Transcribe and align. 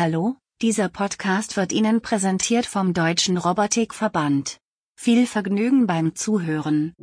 Hallo, 0.00 0.36
dieser 0.62 0.88
Podcast 0.88 1.56
wird 1.56 1.72
Ihnen 1.72 2.00
präsentiert 2.00 2.66
vom 2.66 2.94
Deutschen 2.94 3.36
Robotikverband. 3.36 4.58
Viel 4.94 5.26
Vergnügen 5.26 5.88
beim 5.88 6.14
Zuhören. 6.14 6.94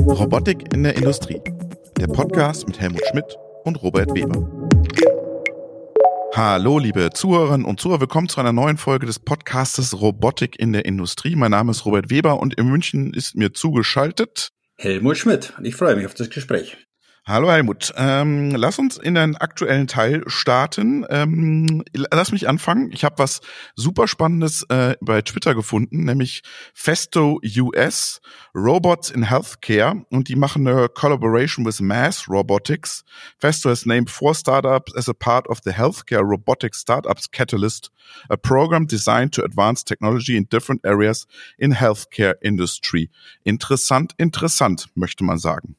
Robotik 0.00 0.72
in 0.72 0.82
der 0.82 0.96
Industrie. 0.96 1.42
Der 1.98 2.06
Podcast 2.06 2.66
mit 2.66 2.80
Helmut 2.80 3.02
Schmidt 3.10 3.36
und 3.64 3.82
Robert 3.82 4.14
Weber. 4.14 4.50
Hallo, 6.34 6.78
liebe 6.78 7.10
Zuhörerinnen 7.12 7.66
und 7.66 7.78
Zuhörer, 7.78 8.00
willkommen 8.00 8.30
zu 8.30 8.40
einer 8.40 8.54
neuen 8.54 8.78
Folge 8.78 9.04
des 9.04 9.18
Podcastes 9.18 10.00
Robotik 10.00 10.58
in 10.58 10.72
der 10.72 10.86
Industrie. 10.86 11.36
Mein 11.36 11.50
Name 11.50 11.72
ist 11.72 11.84
Robert 11.84 12.08
Weber 12.08 12.40
und 12.40 12.54
in 12.54 12.66
München 12.70 13.12
ist 13.12 13.36
mir 13.36 13.52
zugeschaltet 13.52 14.52
Helmut 14.78 15.18
Schmidt. 15.18 15.52
Und 15.58 15.66
ich 15.66 15.74
freue 15.74 15.96
mich 15.96 16.06
auf 16.06 16.14
das 16.14 16.30
Gespräch. 16.30 16.85
Hallo 17.28 17.50
Helmut, 17.50 17.92
ähm, 17.96 18.52
lass 18.54 18.78
uns 18.78 18.98
in 18.98 19.16
den 19.16 19.36
aktuellen 19.36 19.88
Teil 19.88 20.22
starten. 20.28 21.04
Ähm, 21.10 21.82
lass 21.92 22.30
mich 22.30 22.48
anfangen. 22.48 22.92
Ich 22.92 23.04
habe 23.04 23.18
was 23.18 23.40
super 23.74 24.06
Spannendes 24.06 24.62
äh, 24.68 24.94
bei 25.00 25.22
Twitter 25.22 25.56
gefunden, 25.56 26.04
nämlich 26.04 26.42
Festo 26.72 27.40
US 27.42 28.20
Robots 28.54 29.10
in 29.10 29.24
Healthcare 29.24 30.06
und 30.10 30.28
die 30.28 30.36
machen 30.36 30.68
eine 30.68 30.88
Collaboration 30.88 31.66
with 31.66 31.80
Mass 31.80 32.28
Robotics. 32.28 33.04
Festo 33.40 33.70
has 33.70 33.86
named 33.86 34.08
four 34.08 34.32
startups 34.32 34.94
as 34.94 35.08
a 35.08 35.12
part 35.12 35.48
of 35.48 35.58
the 35.64 35.72
Healthcare 35.72 36.22
Robotics 36.22 36.82
Startups 36.82 37.32
Catalyst, 37.32 37.90
a 38.28 38.36
program 38.36 38.86
designed 38.86 39.32
to 39.32 39.42
advance 39.42 39.82
technology 39.82 40.36
in 40.36 40.44
different 40.48 40.86
areas 40.86 41.26
in 41.58 41.74
healthcare 41.74 42.36
industry. 42.40 43.10
Interessant, 43.42 44.12
interessant, 44.16 44.86
möchte 44.94 45.24
man 45.24 45.38
sagen. 45.38 45.74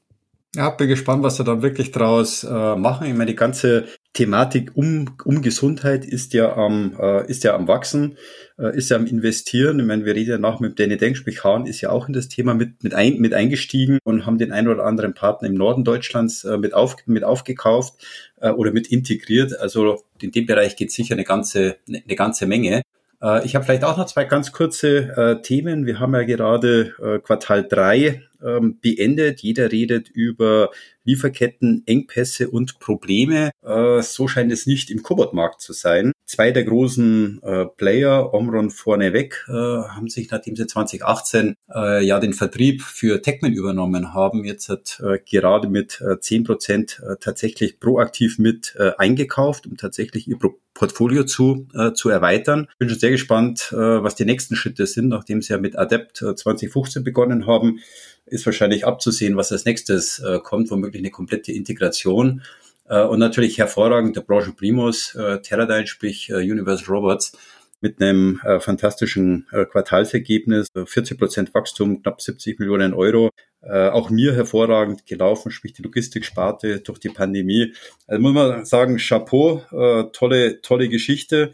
Ja, 0.55 0.69
bin 0.69 0.87
gespannt, 0.87 1.23
was 1.23 1.35
sie 1.35 1.43
dann 1.43 1.61
wirklich 1.61 1.91
draus 1.91 2.43
äh, 2.43 2.75
machen. 2.75 3.05
Ich 3.07 3.13
meine, 3.13 3.29
die 3.29 3.35
ganze 3.35 3.85
Thematik 4.13 4.71
um, 4.75 5.17
um 5.25 5.41
Gesundheit 5.41 6.05
ist 6.05 6.33
ja 6.33 6.55
am, 6.55 6.95
äh, 6.99 7.30
ist 7.30 7.44
ja 7.44 7.53
am 7.53 7.67
Wachsen, 7.67 8.17
äh, 8.57 8.75
ist 8.75 8.89
ja 8.89 8.95
am 8.97 9.05
Investieren. 9.05 9.80
Ich 9.80 9.85
meine, 9.85 10.05
wir 10.05 10.16
reden 10.16 10.31
ja 10.31 10.38
nach 10.38 10.59
mit 10.59 10.80
Danny 10.80 10.97
Denk, 10.97 11.17
sprich 11.17 11.44
Hahn 11.44 11.66
ist 11.66 11.81
ja 11.81 11.89
auch 11.89 12.07
in 12.07 12.13
das 12.13 12.30
Thema 12.30 12.53
mit, 12.53 12.81
mit, 12.81 12.94
ein, 12.94 13.19
mit 13.19 13.33
eingestiegen 13.33 13.99
und 14.05 14.25
haben 14.25 14.38
den 14.38 14.53
einen 14.53 14.69
oder 14.69 14.85
anderen 14.85 15.13
Partner 15.13 15.49
im 15.49 15.53
Norden 15.53 15.83
Deutschlands 15.83 16.45
äh, 16.45 16.57
mit, 16.57 16.73
auf, 16.73 16.95
mit 17.05 17.25
aufgekauft 17.25 17.95
äh, 18.39 18.50
oder 18.50 18.72
mit 18.72 18.88
integriert. 18.88 19.59
Also 19.59 20.02
in 20.22 20.31
dem 20.31 20.45
Bereich 20.45 20.77
geht 20.77 20.91
sicher 20.91 21.16
eine 21.16 21.25
ganze, 21.25 21.75
eine 21.88 22.16
ganze 22.16 22.47
Menge. 22.47 22.83
Äh, 23.22 23.45
ich 23.45 23.55
habe 23.55 23.66
vielleicht 23.66 23.83
auch 23.83 23.97
noch 23.97 24.05
zwei 24.05 24.23
ganz 24.23 24.52
kurze 24.52 24.97
äh, 25.16 25.41
Themen. 25.41 25.85
Wir 25.85 26.00
haben 26.00 26.13
ja 26.16 26.23
gerade 26.23 26.94
äh, 27.02 27.19
Quartal 27.19 27.67
drei 27.67 28.23
ähm, 28.45 28.80
beendet. 28.81 29.41
Jeder 29.41 29.71
redet 29.71 30.09
über 30.09 30.71
Lieferketten, 31.07 31.83
Engpässe 31.85 32.49
und 32.49 32.79
Probleme. 32.79 33.52
Äh, 33.63 34.02
so 34.02 34.27
scheint 34.27 34.52
es 34.52 34.67
nicht 34.67 34.91
im 34.91 35.03
Cobot-Markt 35.03 35.61
zu 35.61 35.71
sein. 35.71 36.11
Zwei 36.25 36.52
der 36.52 36.66
großen 36.66 37.41
äh, 37.41 37.66
Player, 37.66 38.33
Omron 38.33 38.69
vorneweg, 38.69 39.45
äh, 39.47 39.53
haben 39.53 40.09
sich, 40.09 40.29
nachdem 40.29 40.57
sie 40.57 40.67
2018 40.67 41.55
äh, 41.73 42.05
ja 42.05 42.19
den 42.19 42.33
Vertrieb 42.33 42.81
für 42.81 43.21
Techman 43.21 43.53
übernommen 43.53 44.13
haben, 44.13 44.44
jetzt 44.44 44.67
hat 44.67 45.01
äh, 45.01 45.19
gerade 45.19 45.69
mit 45.69 46.01
äh, 46.01 46.19
10 46.19 46.44
Prozent 46.44 47.01
äh, 47.07 47.16
tatsächlich 47.22 47.79
proaktiv 47.79 48.38
mit 48.38 48.75
äh, 48.77 48.91
eingekauft, 48.97 49.66
um 49.66 49.77
tatsächlich 49.77 50.27
ihr 50.27 50.38
Pro 50.38 50.55
Portfolio 50.73 51.23
zu, 51.23 51.67
äh, 51.73 51.94
zu 51.94 52.09
erweitern. 52.09 52.67
Bin 52.77 52.88
schon 52.88 52.99
sehr 52.99 53.09
gespannt, 53.09 53.69
äh, 53.72 53.75
was 53.75 54.13
die 54.13 54.25
nächsten 54.25 54.55
Schritte 54.55 54.85
sind, 54.85 55.07
nachdem 55.07 55.41
sie 55.41 55.53
ja 55.53 55.57
mit 55.57 55.75
Adept 55.75 56.22
äh, 56.22 56.35
2015 56.35 57.03
begonnen 57.03 57.47
haben 57.47 57.79
ist 58.28 58.45
wahrscheinlich 58.45 58.86
abzusehen, 58.86 59.38
was 59.38 59.52
als 59.52 59.66
nächstes 59.66 60.20
äh, 60.20 60.39
kommt, 60.39 60.70
womöglich 60.72 61.02
eine 61.02 61.11
komplette 61.11 61.52
Integration. 61.52 62.42
Äh, 62.89 63.03
und 63.03 63.19
natürlich 63.19 63.58
hervorragend 63.58 64.16
der 64.16 64.22
Branche 64.22 64.53
Primus, 64.53 65.16
äh, 65.16 65.42
Teradyne, 65.42 65.88
sprich 65.88 66.30
äh, 66.30 66.36
Universal 66.36 66.88
Robots, 66.88 67.34
mit 67.80 68.02
einem 68.02 68.42
äh, 68.44 68.59
fantastischen 68.59 69.45
äh, 69.52 69.66
Quartalsergebnis, 69.66 70.67
40 70.73 71.12
äh, 71.12 71.19
Prozent 71.19 71.53
Wachstum, 71.53 72.01
knapp 72.01 72.22
70 72.22 72.59
Millionen 72.59 72.94
Euro. 72.94 73.29
Äh, 73.62 73.90
auch 73.90 74.09
mir 74.09 74.34
hervorragend 74.34 75.06
gelaufen, 75.06 75.51
sprich 75.51 75.74
die 75.74 75.84
Logistiksparte 75.84 76.80
durch 76.80 77.00
die 77.00 77.09
Pandemie. 77.09 77.74
Also 78.07 78.22
muss 78.22 78.34
man 78.34 78.66
sagen, 78.66 78.97
Chapeau, 78.97 79.63
äh, 79.72 80.06
tolle, 80.12 80.62
tolle 80.62 80.90
Geschichte. 80.90 81.53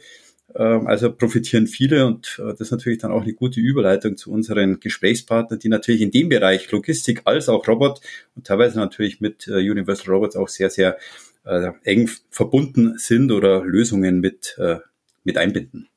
Ähm, 0.55 0.87
also 0.87 1.11
profitieren 1.11 1.67
viele 1.67 2.05
und 2.05 2.39
äh, 2.39 2.49
das 2.51 2.61
ist 2.61 2.71
natürlich 2.71 2.99
dann 2.99 3.11
auch 3.11 3.23
eine 3.23 3.33
gute 3.33 3.59
Überleitung 3.59 4.17
zu 4.17 4.31
unseren 4.31 4.79
Gesprächspartnern, 4.79 5.59
die 5.59 5.69
natürlich 5.69 6.01
in 6.01 6.11
dem 6.11 6.29
Bereich 6.29 6.69
Logistik 6.71 7.21
als 7.25 7.49
auch 7.49 7.67
Robot 7.67 8.01
und 8.35 8.45
teilweise 8.45 8.77
natürlich 8.79 9.21
mit 9.21 9.47
äh, 9.47 9.53
Universal 9.69 10.13
Robots 10.13 10.35
auch 10.35 10.49
sehr, 10.49 10.69
sehr 10.69 10.97
äh, 11.45 11.71
eng 11.83 12.09
verbunden 12.29 12.97
sind 12.97 13.31
oder 13.31 13.63
Lösungen 13.63 14.19
mit, 14.19 14.57
mit 15.23 15.37
einbinden. 15.37 15.89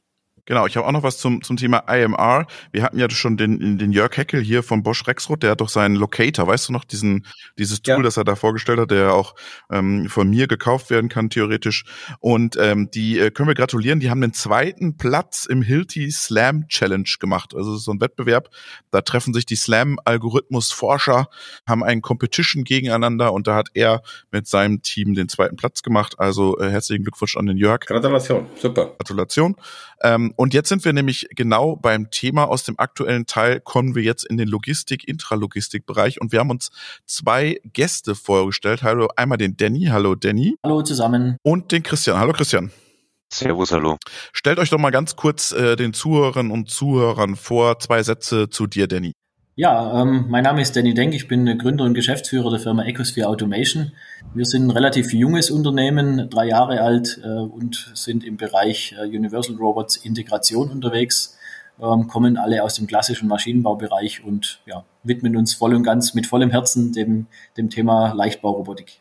Genau, 0.47 0.67
ich 0.67 0.77
habe 0.77 0.87
auch 0.87 0.93
noch 0.93 1.03
was 1.03 1.19
zum, 1.19 1.43
zum 1.43 1.57
Thema 1.57 1.79
IMR. 1.89 2.47
Wir 2.71 2.85
hatten 2.85 2.99
ja 2.99 3.11
schon 3.11 3.37
den, 3.37 3.79
den 3.79 3.91
Jörg 3.91 4.17
Heckel 4.17 4.41
hier 4.41 4.63
von 4.63 4.85
Bosch 4.85 5.05
Rexroth, 5.07 5.43
der 5.43 5.51
hat 5.51 5.61
doch 5.61 5.69
seinen 5.69 5.97
Locator, 5.97 6.47
weißt 6.47 6.69
du 6.69 6.73
noch, 6.73 6.85
diesen, 6.85 7.27
dieses 7.59 7.83
Tool, 7.83 7.97
ja. 7.97 8.03
das 8.03 8.17
er 8.17 8.23
da 8.23 8.37
vorgestellt 8.37 8.79
hat, 8.79 8.93
der 8.93 9.13
auch 9.13 9.35
ähm, 9.73 10.09
von 10.09 10.31
mir 10.31 10.47
gekauft 10.47 10.89
werden 10.89 11.09
kann, 11.09 11.31
theoretisch. 11.31 11.85
Und 12.21 12.57
ähm, 12.61 12.89
die 12.93 13.19
äh, 13.19 13.33
können 13.33 13.49
wir 13.49 13.57
gratulieren, 13.57 13.99
die 13.99 14.09
haben 14.09 14.21
den 14.21 14.33
zweiten 14.33 14.97
Platz 14.97 15.47
im 15.47 15.63
Hilti 15.63 16.13
Slam 16.13 16.69
Challenge 16.69 17.11
gemacht. 17.19 17.53
Also 17.57 17.75
so 17.77 17.91
ein 17.91 18.01
Wettbewerb, 18.01 18.49
da 18.93 19.01
treffen 19.01 19.35
sich 19.35 19.47
die 19.47 19.57
Slam-Algorithmus-Forscher, 19.57 21.27
haben 21.67 21.83
einen 21.83 22.03
Competition 22.03 22.63
gegeneinander 22.63 23.33
und 23.33 23.49
da 23.49 23.57
hat 23.57 23.71
er 23.75 24.03
mit 24.31 24.47
seinem 24.47 24.81
Team 24.81 25.15
den 25.15 25.29
zweiten 25.29 25.57
Platz 25.57 25.83
gemacht. 25.83 26.21
Also 26.21 26.57
äh, 26.61 26.71
herzlichen 26.71 27.03
Glückwunsch 27.03 27.37
an 27.37 27.47
den 27.47 27.57
Jörg. 27.57 27.81
Gratulation, 27.81 28.47
super. 28.55 28.95
Gratulation. 28.99 29.57
Ähm, 30.03 30.35
und 30.37 30.55
jetzt 30.55 30.69
sind 30.69 30.85
wir 30.85 30.93
nämlich 30.93 31.29
genau 31.31 31.77
beim 31.77 32.11
Thema 32.11 32.45
aus 32.45 32.65
dem 32.65 32.79
aktuellen 32.79 33.27
Teil, 33.27 33.61
kommen 33.61 33.95
wir 33.95 34.03
jetzt 34.03 34.25
in 34.25 34.37
den 34.37 34.49
Logistik, 34.49 35.09
Intralogistik-Bereich 35.09 36.21
und 36.21 36.33
wir 36.33 36.41
haben 36.41 36.51
uns 36.51 36.71
zwei 37.07 37.61
Gäste 37.73 38.15
vorgestellt. 38.15 38.83
Hallo, 38.83 39.09
einmal 39.17 39.39
den 39.39 39.57
Danny. 39.57 39.87
Hallo, 39.87 40.15
Danny. 40.15 40.57
Hallo 40.63 40.83
zusammen. 40.83 41.37
Und 41.43 41.73
den 41.73 41.83
Christian. 41.83 42.19
Hallo, 42.19 42.33
Christian. 42.33 42.71
Servus, 43.33 43.73
hallo. 43.73 43.97
Stellt 44.33 44.59
euch 44.59 44.71
doch 44.71 44.79
mal 44.79 44.91
ganz 44.91 45.17
kurz 45.17 45.53
äh, 45.53 45.77
den 45.77 45.93
Zuhörern 45.93 46.51
und 46.51 46.71
Zuhörern 46.71 47.37
vor. 47.37 47.79
Zwei 47.81 48.03
Sätze 48.03 48.49
zu 48.49 48.67
dir, 48.67 48.87
Danny. 48.87 49.13
Ja, 49.59 50.03
ähm, 50.03 50.27
mein 50.29 50.45
Name 50.45 50.61
ist 50.61 50.77
Danny 50.77 50.93
Denk, 50.93 51.15
ich 51.15 51.29
bin 51.29 51.57
Gründer 51.57 51.85
und 51.85 51.95
Geschäftsführer 51.95 52.51
der 52.51 52.61
Firma 52.61 52.85
Ecosphere 52.85 53.27
Automation. 53.27 53.93
Wir 54.35 54.45
sind 54.45 54.67
ein 54.67 54.71
relativ 54.71 55.15
junges 55.15 55.51
Unternehmen, 55.51 56.29
drei 56.29 56.49
Jahre 56.49 56.83
alt 56.83 57.19
äh, 57.25 57.27
und 57.27 57.91
sind 57.95 58.23
im 58.23 58.37
Bereich 58.37 58.95
äh, 58.99 59.07
Universal 59.07 59.57
Robots 59.57 59.97
Integration 59.97 60.71
unterwegs, 60.71 61.39
ähm, 61.81 62.07
kommen 62.07 62.37
alle 62.37 62.63
aus 62.63 62.75
dem 62.75 62.87
klassischen 62.87 63.29
Maschinenbaubereich 63.29 64.23
und 64.23 64.61
ja, 64.67 64.85
widmen 65.05 65.39
uns 65.39 65.55
voll 65.55 65.75
und 65.75 65.85
ganz 65.85 66.13
mit 66.13 66.27
vollem 66.27 66.51
Herzen 66.51 66.93
dem, 66.93 67.27
dem 67.57 67.71
Thema 67.71 68.13
Leichtbaurobotik. 68.13 69.01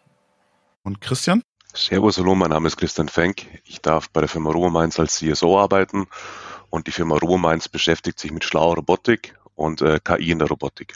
Und 0.84 1.02
Christian? 1.02 1.42
Servus, 1.74 2.18
hallo, 2.18 2.34
mein 2.34 2.52
Name 2.52 2.68
ist 2.68 2.78
Christian 2.78 3.10
Fenk. 3.10 3.46
Ich 3.66 3.82
darf 3.82 4.10
bei 4.10 4.22
der 4.22 4.30
Firma 4.30 4.52
Robominds 4.52 5.02
als 5.02 5.18
CSO 5.18 5.60
arbeiten 5.60 6.08
und 6.70 6.88
die 6.88 6.92
Firma 6.92 7.18
Robominds 7.18 7.68
beschäftigt 7.68 8.20
sich 8.20 8.32
mit 8.32 8.46
schlauer 8.46 8.78
Robotik 8.78 9.36
und 9.56 9.82
äh, 9.82 10.00
KI 10.04 10.32
in 10.32 10.40
der 10.40 10.48
Robotik. 10.48 10.96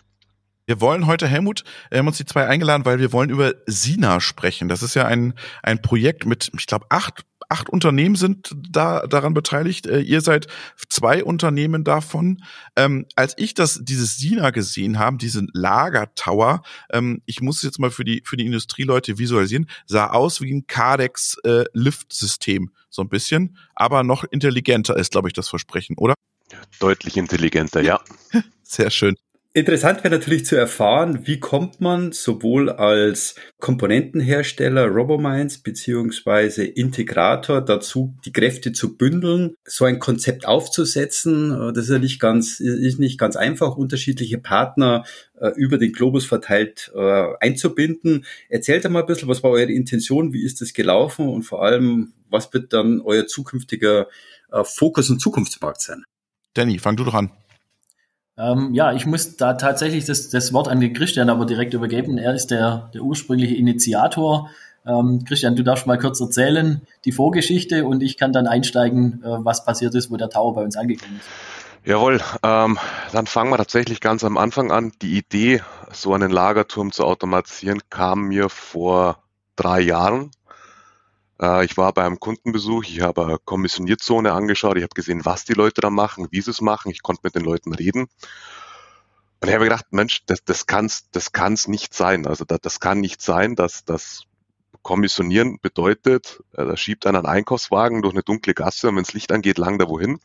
Wir 0.69 0.81
wollen 0.81 1.07
heute, 1.07 1.27
Helmut, 1.27 1.63
wir 1.89 1.97
haben 1.97 2.05
uns 2.05 2.17
die 2.17 2.25
zwei 2.25 2.45
eingeladen, 2.45 2.85
weil 2.85 2.99
wir 2.99 3.11
wollen 3.11 3.31
über 3.31 3.55
Sina 3.65 4.19
sprechen. 4.19 4.69
Das 4.69 4.83
ist 4.83 4.93
ja 4.93 5.05
ein, 5.05 5.33
ein 5.63 5.81
Projekt 5.81 6.27
mit, 6.27 6.51
ich 6.55 6.67
glaube, 6.67 6.85
acht, 6.89 7.25
acht 7.49 7.69
Unternehmen 7.69 8.15
sind 8.15 8.55
da 8.69 9.07
daran 9.07 9.33
beteiligt. 9.33 9.87
Äh, 9.87 10.01
ihr 10.01 10.21
seid 10.21 10.45
zwei 10.87 11.23
Unternehmen 11.23 11.83
davon. 11.83 12.43
Ähm, 12.75 13.07
als 13.15 13.33
ich 13.37 13.55
das, 13.55 13.79
dieses 13.81 14.17
Sina 14.17 14.51
gesehen 14.51 14.99
habe, 14.99 15.17
diesen 15.17 15.49
Lagertower, 15.53 16.61
ähm, 16.93 17.23
ich 17.25 17.41
muss 17.41 17.63
jetzt 17.63 17.79
mal 17.79 17.89
für 17.89 18.03
die, 18.03 18.21
für 18.23 18.37
die 18.37 18.45
Industrieleute 18.45 19.17
visualisieren, 19.17 19.67
sah 19.87 20.11
aus 20.11 20.39
wie 20.39 20.53
ein 20.53 20.67
Cardex 20.67 21.39
äh, 21.45 21.63
Lift-System. 21.73 22.71
So 22.91 23.01
ein 23.01 23.09
bisschen, 23.09 23.57
aber 23.73 24.03
noch 24.03 24.23
intelligenter 24.23 24.95
ist, 24.97 25.13
glaube 25.13 25.29
ich, 25.29 25.33
das 25.33 25.49
Versprechen, 25.49 25.97
oder? 25.97 26.13
Deutlich 26.79 27.17
intelligenter, 27.17 27.81
ja. 27.81 28.01
Sehr 28.63 28.89
schön. 28.89 29.15
Interessant 29.51 30.03
wäre 30.03 30.13
natürlich 30.13 30.45
zu 30.45 30.55
erfahren, 30.55 31.25
wie 31.25 31.39
kommt 31.39 31.81
man 31.81 32.11
sowohl 32.11 32.69
als 32.69 33.33
Komponentenhersteller 33.57 34.85
Robominds 34.85 35.57
beziehungsweise 35.57 36.65
Integrator 36.65 37.59
dazu, 37.59 38.15
die 38.25 38.31
Kräfte 38.31 38.73
zu 38.73 38.95
bündeln, 38.95 39.55
so 39.65 39.85
ein 39.85 39.97
Konzept 39.97 40.47
aufzusetzen. 40.47 41.73
Das 41.73 41.85
ist 41.85 41.89
ja 41.89 41.97
nicht 41.97 42.19
ganz, 42.19 42.59
ist 42.59 42.99
nicht 42.99 43.17
ganz 43.17 43.35
einfach, 43.35 43.75
unterschiedliche 43.75 44.37
Partner 44.37 45.03
äh, 45.41 45.49
über 45.55 45.79
den 45.79 45.93
Globus 45.93 46.27
verteilt 46.27 46.91
äh, 46.93 47.25
einzubinden. 47.39 48.25
Erzählt 48.49 48.87
mal 48.87 48.99
ein 48.99 49.07
bisschen, 49.07 49.29
was 49.29 49.41
war 49.41 49.49
eure 49.49 49.71
Intention, 49.71 50.31
wie 50.31 50.45
ist 50.45 50.61
das 50.61 50.73
gelaufen 50.73 51.27
und 51.27 51.41
vor 51.41 51.63
allem, 51.63 52.13
was 52.29 52.53
wird 52.53 52.71
dann 52.71 53.01
euer 53.01 53.25
zukünftiger 53.25 54.09
äh, 54.51 54.63
Fokus 54.63 55.09
und 55.09 55.19
Zukunftsmarkt 55.19 55.81
sein? 55.81 56.05
Danny, 56.53 56.79
fang 56.79 56.95
du 56.95 57.03
doch 57.03 57.13
an. 57.13 57.31
Ähm, 58.37 58.73
ja, 58.73 58.93
ich 58.93 59.05
muss 59.05 59.35
da 59.35 59.53
tatsächlich 59.53 60.05
das, 60.05 60.29
das 60.29 60.53
Wort 60.53 60.69
an 60.69 60.79
den 60.79 60.93
Christian 60.93 61.29
aber 61.29 61.45
direkt 61.45 61.73
übergeben. 61.73 62.17
Er 62.17 62.33
ist 62.33 62.47
der, 62.47 62.89
der 62.93 63.01
ursprüngliche 63.01 63.55
Initiator. 63.55 64.49
Ähm, 64.85 65.25
Christian, 65.25 65.57
du 65.57 65.63
darfst 65.63 65.87
mal 65.87 65.99
kurz 65.99 66.21
erzählen, 66.21 66.81
die 67.03 67.11
Vorgeschichte 67.11 67.85
und 67.85 68.01
ich 68.01 68.17
kann 68.17 68.31
dann 68.31 68.47
einsteigen, 68.47 69.21
äh, 69.23 69.27
was 69.43 69.65
passiert 69.65 69.93
ist, 69.93 70.09
wo 70.09 70.15
der 70.15 70.29
Tower 70.29 70.55
bei 70.55 70.63
uns 70.63 70.77
angekommen 70.77 71.17
ist. 71.17 71.27
Jawohl, 71.85 72.21
ähm, 72.43 72.77
dann 73.11 73.25
fangen 73.25 73.51
wir 73.51 73.57
tatsächlich 73.57 73.99
ganz 73.99 74.23
am 74.23 74.37
Anfang 74.37 74.71
an. 74.71 74.91
Die 75.01 75.17
Idee, 75.17 75.61
so 75.91 76.13
einen 76.13 76.31
Lagerturm 76.31 76.91
zu 76.91 77.05
automatisieren, 77.05 77.81
kam 77.89 78.27
mir 78.27 78.49
vor 78.49 79.23
drei 79.55 79.81
Jahren. 79.81 80.31
Äh, 81.41 81.65
ich 81.65 81.77
war 81.77 81.93
bei 81.93 82.05
einem 82.05 82.19
Kundenbesuch, 82.19 82.83
ich 82.83 83.01
habe 83.01 83.25
eine 83.25 83.37
Kommissionierzone 83.39 84.31
angeschaut, 84.33 84.77
ich 84.77 84.83
habe 84.83 84.93
gesehen, 84.93 85.25
was 85.25 85.45
die 85.45 85.53
Leute 85.53 85.81
da 85.81 85.89
machen, 85.89 86.27
wie 86.31 86.41
sie 86.41 86.51
es 86.51 86.61
machen, 86.61 86.91
ich 86.91 87.01
konnte 87.01 87.21
mit 87.23 87.35
den 87.35 87.43
Leuten 87.43 87.73
reden. 87.73 88.07
Und 89.41 89.47
ich 89.47 89.53
habe 89.53 89.63
gedacht, 89.63 89.85
Mensch, 89.91 90.23
das, 90.25 90.43
das 90.43 90.65
kann's, 90.65 91.09
das 91.11 91.31
kann's 91.31 91.67
nicht 91.67 91.93
sein. 91.93 92.27
Also 92.27 92.43
das, 92.45 92.59
das 92.61 92.79
kann 92.79 92.99
nicht 92.99 93.21
sein, 93.21 93.55
dass 93.55 93.85
das 93.85 94.23
Kommissionieren 94.81 95.59
bedeutet, 95.61 96.43
äh, 96.53 96.65
da 96.65 96.77
schiebt 96.77 97.05
einer 97.05 97.19
einen 97.19 97.27
Einkaufswagen 97.27 98.01
durch 98.01 98.13
eine 98.13 98.23
dunkle 98.23 98.53
Gasse 98.53 98.89
und 98.89 98.95
wenn 98.95 99.03
das 99.03 99.13
Licht 99.13 99.31
angeht, 99.31 99.57
lang 99.57 99.77
da 99.77 99.87
wohin 99.89 100.19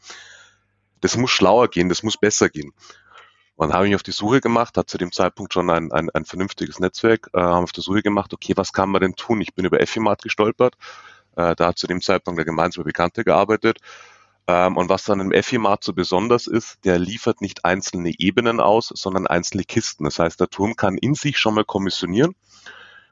das 1.04 1.18
muss 1.18 1.30
schlauer 1.30 1.68
gehen, 1.68 1.90
das 1.90 2.02
muss 2.02 2.16
besser 2.16 2.48
gehen. 2.48 2.72
Und 3.56 3.68
dann 3.68 3.76
habe 3.76 3.86
ich 3.86 3.90
mich 3.90 3.96
auf 3.96 4.02
die 4.02 4.12
Suche 4.12 4.40
gemacht, 4.40 4.76
hat 4.76 4.90
zu 4.90 4.98
dem 4.98 5.12
Zeitpunkt 5.12 5.52
schon 5.52 5.70
ein, 5.70 5.92
ein, 5.92 6.10
ein 6.10 6.24
vernünftiges 6.24 6.80
Netzwerk, 6.80 7.30
äh, 7.32 7.40
haben 7.40 7.64
auf 7.64 7.72
der 7.72 7.84
Suche 7.84 8.02
gemacht, 8.02 8.32
okay, 8.34 8.54
was 8.56 8.72
kann 8.72 8.90
man 8.90 9.00
denn 9.00 9.14
tun? 9.14 9.40
Ich 9.40 9.54
bin 9.54 9.64
über 9.64 9.80
Effimat 9.80 10.22
gestolpert, 10.22 10.74
äh, 11.36 11.54
da 11.54 11.68
hat 11.68 11.78
zu 11.78 11.86
dem 11.86 12.00
Zeitpunkt 12.00 12.38
der 12.38 12.44
gemeinsame 12.44 12.84
Bekannte 12.84 13.24
gearbeitet. 13.24 13.78
Ähm, 14.46 14.76
und 14.76 14.88
was 14.88 15.04
dann 15.04 15.20
im 15.20 15.32
Effimat 15.32 15.84
so 15.84 15.92
besonders 15.92 16.46
ist, 16.46 16.84
der 16.84 16.98
liefert 16.98 17.40
nicht 17.40 17.64
einzelne 17.64 18.12
Ebenen 18.18 18.60
aus, 18.60 18.92
sondern 18.94 19.26
einzelne 19.26 19.64
Kisten. 19.64 20.04
Das 20.04 20.18
heißt, 20.18 20.40
der 20.40 20.48
Turm 20.48 20.76
kann 20.76 20.98
in 20.98 21.14
sich 21.14 21.38
schon 21.38 21.54
mal 21.54 21.64
kommissionieren. 21.64 22.34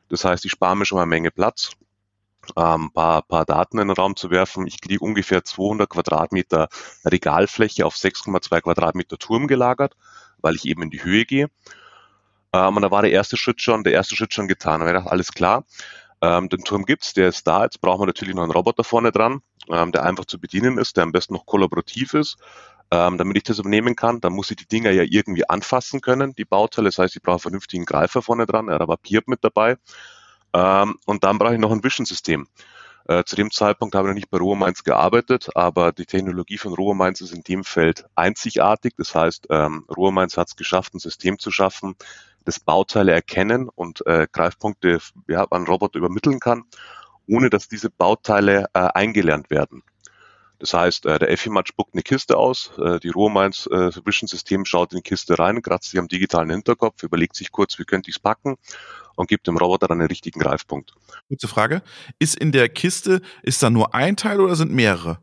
Das 0.09 0.25
heißt, 0.25 0.45
ich 0.45 0.53
spare 0.53 0.77
mir 0.77 0.85
schon 0.85 0.97
mal 0.97 1.03
eine 1.03 1.11
Menge 1.11 1.31
Platz 1.31 1.73
ähm, 2.57 2.91
paar, 2.93 3.23
paar 3.23 3.45
Daten 3.45 3.79
in 3.79 3.89
den 3.89 3.97
Raum 3.97 4.17
zu 4.17 4.31
werfen. 4.31 4.67
Ich 4.67 4.81
kriege 4.81 5.05
ungefähr 5.05 5.45
200 5.45 5.89
Quadratmeter 5.89 6.69
Regalfläche 7.05 7.87
auf 7.87 7.95
6,2 7.95 8.61
Quadratmeter 8.63 9.19
Turm 9.19 9.47
gelagert, 9.47 9.97
weil 10.43 10.55
ich 10.55 10.67
eben 10.67 10.83
in 10.83 10.91
die 10.91 11.03
Höhe 11.03 11.25
gehe. 11.25 11.49
Ähm, 12.53 12.77
und 12.77 12.83
da 12.83 12.91
war 12.91 13.03
der 13.03 13.13
erste 13.13 13.37
Schritt 13.37 13.63
schon, 13.63 13.85
der 13.85 13.93
erste 13.93 14.17
Schritt 14.17 14.35
schon 14.35 14.49
getan. 14.49 14.83
Und 14.83 14.89
ich 14.89 14.95
dachte, 14.95 15.11
alles 15.11 15.33
klar, 15.33 15.65
ähm, 16.21 16.49
den 16.49 16.63
Turm 16.65 16.85
gibt's, 16.85 17.15
der 17.15 17.29
ist 17.29 17.47
da. 17.47 17.65
Jetzt 17.65 17.81
brauchen 17.81 18.03
wir 18.03 18.07
natürlich 18.07 18.35
noch 18.35 18.43
einen 18.43 18.53
Roboter 18.53 18.85
vorne 18.85 19.11
dran, 19.11 19.41
ähm, 19.71 19.93
der 19.93 20.05
einfach 20.05 20.25
zu 20.27 20.39
bedienen 20.39 20.79
ist, 20.79 20.97
der 20.97 21.05
am 21.05 21.13
besten 21.13 21.35
noch 21.35 21.47
kollaborativ 21.47 22.15
ist. 22.15 22.37
Ähm, 22.91 23.17
damit 23.17 23.39
ich 23.39 23.43
das 23.45 23.59
übernehmen 23.59 23.97
kann, 23.97 24.21
dann 24.21 24.35
muss 24.35 24.51
ich 24.51 24.57
die 24.59 24.69
Dinger 24.69 24.91
ja 24.91 25.03
irgendwie 25.03 25.49
anfassen 25.49 26.03
können, 26.03 26.35
die 26.35 26.45
Bauteile. 26.45 26.89
Das 26.89 26.99
heißt, 26.99 27.17
ich 27.17 27.23
brauche 27.23 27.37
einen 27.37 27.41
vernünftigen 27.41 27.87
Greifer 27.87 28.21
vorne 28.21 28.45
dran. 28.45 28.69
Er 28.69 28.87
Piep 28.99 29.29
mit 29.29 29.43
dabei. 29.43 29.79
Ähm, 30.53 30.99
und 31.07 31.25
dann 31.25 31.39
brauche 31.39 31.55
ich 31.55 31.61
noch 31.61 31.73
ein 31.73 31.83
Vision-System. 31.83 32.47
Äh, 33.13 33.25
zu 33.25 33.37
dem 33.37 33.51
Zeitpunkt 33.51 33.95
habe 33.95 34.09
ich 34.09 34.11
noch 34.11 34.15
nicht 34.15 34.31
bei 34.31 34.39
Ruhr 34.39 34.57
Mainz 34.57 34.85
gearbeitet, 34.85 35.51
aber 35.55 35.93
die 35.93 36.07
Technologie 36.07 36.57
von 36.57 36.73
Ruhr 36.73 36.95
Mainz 36.95 37.21
ist 37.21 37.33
in 37.33 37.43
dem 37.43 37.63
Feld 37.63 38.07
einzigartig. 38.15 38.95
Das 38.97 39.15
heißt, 39.15 39.49
ähm, 39.51 39.85
Ruhr 39.95 40.13
Mainz 40.13 40.37
hat 40.37 40.49
es 40.49 40.57
geschafft, 40.57 40.95
ein 40.95 40.99
System 40.99 41.39
zu 41.39 41.51
schaffen, 41.51 41.95
das 42.45 42.59
Bauteile 42.59 43.13
erkennen 43.13 43.69
und 43.69 44.07
äh, 44.07 44.27
Greifpunkte 44.33 44.99
ja, 45.29 45.45
an 45.51 45.67
Roboter 45.67 45.99
übermitteln 45.99 46.41
kann, 46.41 46.65
ohne 47.29 47.51
dass 47.51 47.69
diese 47.69 47.91
Bauteile 47.91 48.67
äh, 48.73 48.79
eingelernt 48.79 49.51
werden. 49.51 49.83
Das 50.59 50.73
heißt, 50.73 51.07
äh, 51.07 51.19
der 51.19 51.31
Effimat 51.31 51.69
spuckt 51.69 51.93
eine 51.93 52.03
Kiste 52.03 52.39
aus, 52.39 52.71
äh, 52.79 52.99
die 53.01 53.11
Ruhrmains 53.11 53.67
äh, 53.67 53.91
Vision 54.07 54.29
System 54.29 54.65
schaut 54.65 54.93
in 54.93 54.99
die 54.99 55.03
Kiste 55.03 55.39
rein, 55.39 55.61
kratzt 55.61 55.91
sich 55.91 56.01
am 56.01 56.09
digitalen 56.09 56.51
Hinterkopf, 56.51 57.03
überlegt 57.03 57.37
sich 57.37 57.53
kurz, 57.53 57.79
wie 57.79 57.85
könnte 57.85 58.11
ich 58.11 58.17
es 58.17 58.23
packen 58.23 58.57
und 59.17 59.29
gibt 59.29 59.47
dem 59.47 59.57
Roboter 59.57 59.89
dann 59.89 59.99
den 59.99 60.09
richtigen 60.09 60.41
Greifpunkt. 60.41 60.95
Kurze 61.29 61.49
Frage, 61.49 61.83
ist 62.19 62.37
in 62.37 62.53
der 62.53 62.69
Kiste, 62.69 63.23
ist 63.43 63.63
da 63.63 63.71
nur 63.71 63.95
ein 63.95 64.17
Teil 64.17 64.41
oder 64.41 64.55
sind 64.57 64.73
mehrere? 64.73 65.19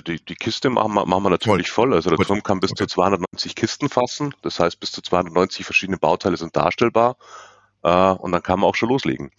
Die, 0.00 0.24
die 0.24 0.34
Kiste 0.34 0.70
machen 0.70 0.94
wir, 0.94 1.04
machen 1.04 1.22
wir 1.24 1.30
natürlich 1.30 1.70
voll. 1.70 1.88
voll. 1.88 1.96
Also 1.96 2.10
der 2.10 2.26
Turm 2.26 2.42
kann 2.42 2.60
bis 2.60 2.70
okay. 2.70 2.84
zu 2.84 2.94
290 2.94 3.54
Kisten 3.54 3.88
fassen. 3.90 4.34
Das 4.42 4.58
heißt, 4.58 4.80
bis 4.80 4.92
zu 4.92 5.02
290 5.02 5.66
verschiedene 5.66 5.98
Bauteile 5.98 6.36
sind 6.36 6.56
darstellbar. 6.56 7.16
Äh, 7.82 8.12
und 8.12 8.32
dann 8.32 8.42
kann 8.42 8.60
man 8.60 8.70
auch 8.70 8.74
schon 8.74 8.88
loslegen. 8.88 9.30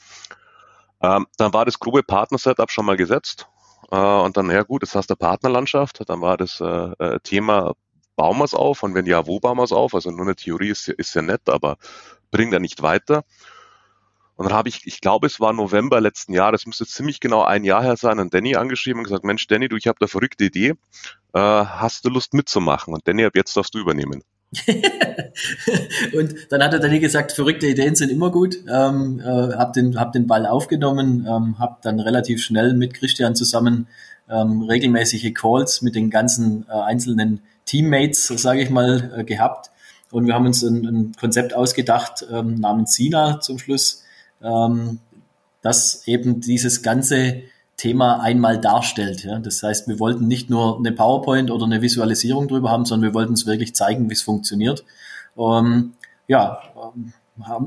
Ähm, 1.01 1.25
dann 1.37 1.53
war 1.53 1.65
das 1.65 1.79
grobe 1.79 2.03
Partner-Setup 2.03 2.69
schon 2.71 2.85
mal 2.85 2.97
gesetzt. 2.97 3.47
Äh, 3.91 3.95
und 3.97 4.37
dann, 4.37 4.49
ja 4.51 4.63
gut, 4.63 4.83
jetzt 4.83 4.95
hast 4.95 5.09
du 5.09 5.15
Partnerlandschaft. 5.15 6.07
Dann 6.07 6.21
war 6.21 6.37
das 6.37 6.61
äh, 6.61 6.65
äh 6.65 7.19
Thema, 7.21 7.73
bauen 8.15 8.37
wir 8.37 8.45
es 8.45 8.53
auf? 8.53 8.83
Und 8.83 8.93
wenn 8.93 9.05
ja, 9.05 9.25
wo 9.25 9.39
bauen 9.39 9.57
wir 9.57 9.63
es 9.63 9.71
auf? 9.71 9.95
Also 9.95 10.11
nur 10.11 10.21
eine 10.21 10.35
Theorie 10.35 10.69
ist, 10.69 10.87
ist 10.87 11.15
ja 11.15 11.21
nett, 11.21 11.49
aber 11.49 11.77
bringt 12.33 12.51
er 12.51 12.59
nicht 12.59 12.81
weiter. 12.81 13.23
Und 14.35 14.49
dann 14.49 14.57
habe 14.57 14.67
ich, 14.67 14.85
ich 14.85 14.99
glaube, 14.99 15.27
es 15.27 15.39
war 15.39 15.53
November 15.53 16.01
letzten 16.01 16.33
Jahres, 16.33 16.65
müsste 16.65 16.85
ziemlich 16.85 17.19
genau 17.19 17.43
ein 17.43 17.63
Jahr 17.63 17.83
her 17.83 17.95
sein, 17.95 18.19
an 18.19 18.31
Danny 18.31 18.55
angeschrieben 18.55 18.99
und 18.99 19.03
gesagt, 19.03 19.23
Mensch, 19.23 19.47
Danny, 19.47 19.69
du, 19.69 19.77
ich 19.77 19.87
habe 19.87 19.99
da 19.99 20.07
verrückte 20.07 20.45
Idee, 20.45 20.73
äh, 21.33 21.39
hast 21.39 22.03
du 22.03 22.09
Lust 22.09 22.33
mitzumachen? 22.33 22.93
Und 22.93 23.07
Danny, 23.07 23.23
ab 23.23 23.33
jetzt 23.35 23.55
darfst 23.55 23.75
du 23.75 23.79
übernehmen. 23.79 24.23
und 26.13 26.35
dann 26.49 26.63
hat 26.63 26.73
er 26.73 26.79
Danny 26.79 26.99
gesagt, 26.99 27.31
verrückte 27.31 27.67
Ideen 27.67 27.95
sind 27.95 28.09
immer 28.09 28.31
gut. 28.31 28.55
Ähm, 28.71 29.19
äh, 29.19 29.55
hab 29.55 29.73
den, 29.73 29.99
hab 29.99 30.11
den 30.11 30.27
Ball 30.27 30.47
aufgenommen, 30.47 31.27
ähm, 31.29 31.59
hab 31.59 31.83
dann 31.83 31.99
relativ 31.99 32.43
schnell 32.43 32.73
mit 32.73 32.95
Christian 32.95 33.35
zusammen 33.35 33.87
ähm, 34.29 34.63
regelmäßige 34.63 35.33
Calls 35.33 35.83
mit 35.83 35.95
den 35.95 36.09
ganzen 36.09 36.65
äh, 36.67 36.71
einzelnen 36.71 37.41
Teammates, 37.65 38.27
sage 38.27 38.61
ich 38.61 38.69
mal, 38.69 39.13
äh, 39.17 39.23
gehabt 39.23 39.69
und 40.13 40.27
wir 40.27 40.35
haben 40.35 40.45
uns 40.45 40.61
ein, 40.61 40.85
ein 40.85 41.11
Konzept 41.19 41.55
ausgedacht 41.55 42.23
ähm, 42.31 42.59
namens 42.59 42.93
Sina 42.93 43.39
zum 43.39 43.57
Schluss, 43.57 44.03
ähm, 44.43 44.99
das 45.63 46.07
eben 46.07 46.39
dieses 46.39 46.83
ganze 46.83 47.41
Thema 47.77 48.21
einmal 48.21 48.61
darstellt. 48.61 49.23
Ja? 49.23 49.39
Das 49.39 49.63
heißt, 49.63 49.87
wir 49.87 49.99
wollten 49.99 50.27
nicht 50.27 50.51
nur 50.51 50.77
eine 50.77 50.91
PowerPoint 50.91 51.49
oder 51.49 51.65
eine 51.65 51.81
Visualisierung 51.81 52.47
drüber 52.47 52.69
haben, 52.69 52.85
sondern 52.85 53.09
wir 53.09 53.15
wollten 53.15 53.33
es 53.33 53.47
wirklich 53.47 53.73
zeigen, 53.73 54.07
wie 54.07 54.13
es 54.13 54.21
funktioniert. 54.21 54.85
Ähm, 55.35 55.93
ja, 56.27 56.61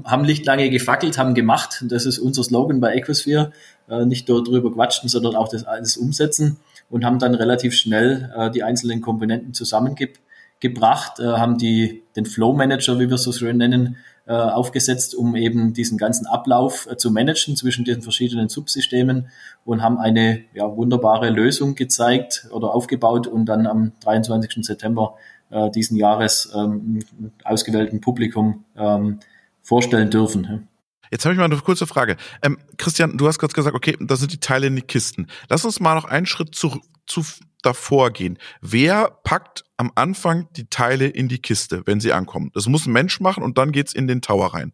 haben 0.04 0.22
nicht 0.22 0.46
lange 0.46 0.70
gefackelt, 0.70 1.18
haben 1.18 1.34
gemacht. 1.34 1.84
Das 1.88 2.06
ist 2.06 2.20
unser 2.20 2.44
Slogan 2.44 2.80
bei 2.80 2.94
Ecosphere. 2.94 3.50
Äh, 3.88 4.06
nicht 4.06 4.28
nur 4.28 4.44
drüber 4.44 4.72
quatschen, 4.72 5.08
sondern 5.08 5.34
auch 5.34 5.48
das 5.48 5.64
alles 5.64 5.96
umsetzen 5.96 6.58
und 6.90 7.04
haben 7.04 7.18
dann 7.18 7.34
relativ 7.34 7.74
schnell 7.74 8.32
äh, 8.36 8.52
die 8.52 8.62
einzelnen 8.62 9.00
Komponenten 9.00 9.52
zusammengebracht 9.52 10.20
gebracht, 10.60 11.20
äh, 11.20 11.24
haben 11.24 11.58
die, 11.58 12.02
den 12.16 12.26
Flow 12.26 12.52
Manager, 12.52 12.98
wie 12.98 13.08
wir 13.08 13.14
es 13.14 13.22
so 13.22 13.32
schön 13.32 13.58
nennen, 13.58 13.96
äh, 14.26 14.32
aufgesetzt, 14.32 15.14
um 15.14 15.36
eben 15.36 15.72
diesen 15.72 15.98
ganzen 15.98 16.26
Ablauf 16.26 16.88
äh, 16.90 16.96
zu 16.96 17.10
managen 17.10 17.54
zwischen 17.56 17.84
den 17.84 18.02
verschiedenen 18.02 18.48
Subsystemen 18.48 19.28
und 19.64 19.82
haben 19.82 19.98
eine 19.98 20.42
ja, 20.52 20.76
wunderbare 20.76 21.30
Lösung 21.30 21.74
gezeigt 21.76 22.48
oder 22.50 22.74
aufgebaut 22.74 23.28
und 23.28 23.46
dann 23.46 23.66
am 23.66 23.92
23. 24.00 24.66
September 24.66 25.14
äh, 25.50 25.70
diesen 25.70 25.96
Jahres 25.96 26.52
ähm, 26.56 27.00
ausgewählten 27.44 28.00
Publikum 28.00 28.64
ähm, 28.76 29.20
vorstellen 29.62 30.10
dürfen. 30.10 30.66
Jetzt 31.10 31.24
habe 31.24 31.34
ich 31.34 31.38
mal 31.38 31.44
eine 31.44 31.56
kurze 31.56 31.86
Frage. 31.86 32.16
Ähm, 32.42 32.58
Christian, 32.76 33.16
du 33.16 33.26
hast 33.26 33.38
gerade 33.38 33.52
gesagt, 33.52 33.76
okay, 33.76 33.96
da 34.00 34.16
sind 34.16 34.32
die 34.32 34.40
Teile 34.40 34.66
in 34.66 34.76
die 34.76 34.82
Kisten. 34.82 35.28
Lass 35.48 35.64
uns 35.64 35.80
mal 35.80 35.94
noch 35.94 36.04
einen 36.04 36.26
Schritt 36.26 36.54
zu, 36.54 36.80
zu 37.06 37.24
davor 37.62 38.10
gehen. 38.10 38.38
Wer 38.60 39.10
packt 39.24 39.64
am 39.76 39.92
Anfang 39.94 40.48
die 40.52 40.68
Teile 40.68 41.06
in 41.06 41.28
die 41.28 41.40
Kiste, 41.40 41.82
wenn 41.86 42.00
sie 42.00 42.12
ankommen? 42.12 42.50
Das 42.54 42.66
muss 42.66 42.86
ein 42.86 42.92
Mensch 42.92 43.20
machen 43.20 43.42
und 43.42 43.58
dann 43.58 43.72
geht's 43.72 43.92
in 43.92 44.06
den 44.06 44.22
Tower 44.22 44.54
rein. 44.54 44.72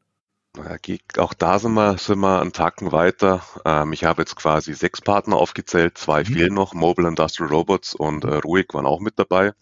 Auch 1.16 1.32
da 1.32 1.58
sind 1.58 1.72
wir, 1.72 1.96
sind 1.96 2.20
wir 2.20 2.42
einen 2.42 2.52
Tacken 2.52 2.92
weiter. 2.92 3.42
Ähm, 3.64 3.94
ich 3.94 4.04
habe 4.04 4.20
jetzt 4.20 4.36
quasi 4.36 4.74
sechs 4.74 5.00
Partner 5.00 5.36
aufgezählt, 5.36 5.96
zwei 5.96 6.20
mhm. 6.20 6.26
fehlen 6.26 6.54
noch, 6.54 6.74
Mobile 6.74 7.08
Industrial 7.08 7.50
Robots 7.50 7.94
und 7.94 8.24
äh, 8.24 8.34
Ruhig 8.34 8.66
waren 8.72 8.84
auch 8.84 9.00
mit 9.00 9.18
dabei. 9.18 9.52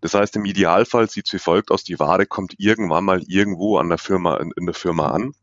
Das 0.00 0.14
heißt, 0.14 0.36
im 0.36 0.44
Idealfall 0.44 1.08
sieht 1.08 1.26
es 1.26 1.32
wie 1.32 1.38
folgt 1.38 1.70
aus, 1.70 1.84
die 1.84 1.98
Ware 1.98 2.26
kommt 2.26 2.54
irgendwann 2.58 3.04
mal 3.04 3.22
irgendwo 3.26 3.78
an 3.78 3.88
der 3.88 3.98
Firma, 3.98 4.36
in, 4.36 4.52
in 4.56 4.66
der 4.66 4.74
Firma 4.74 5.10
an 5.10 5.34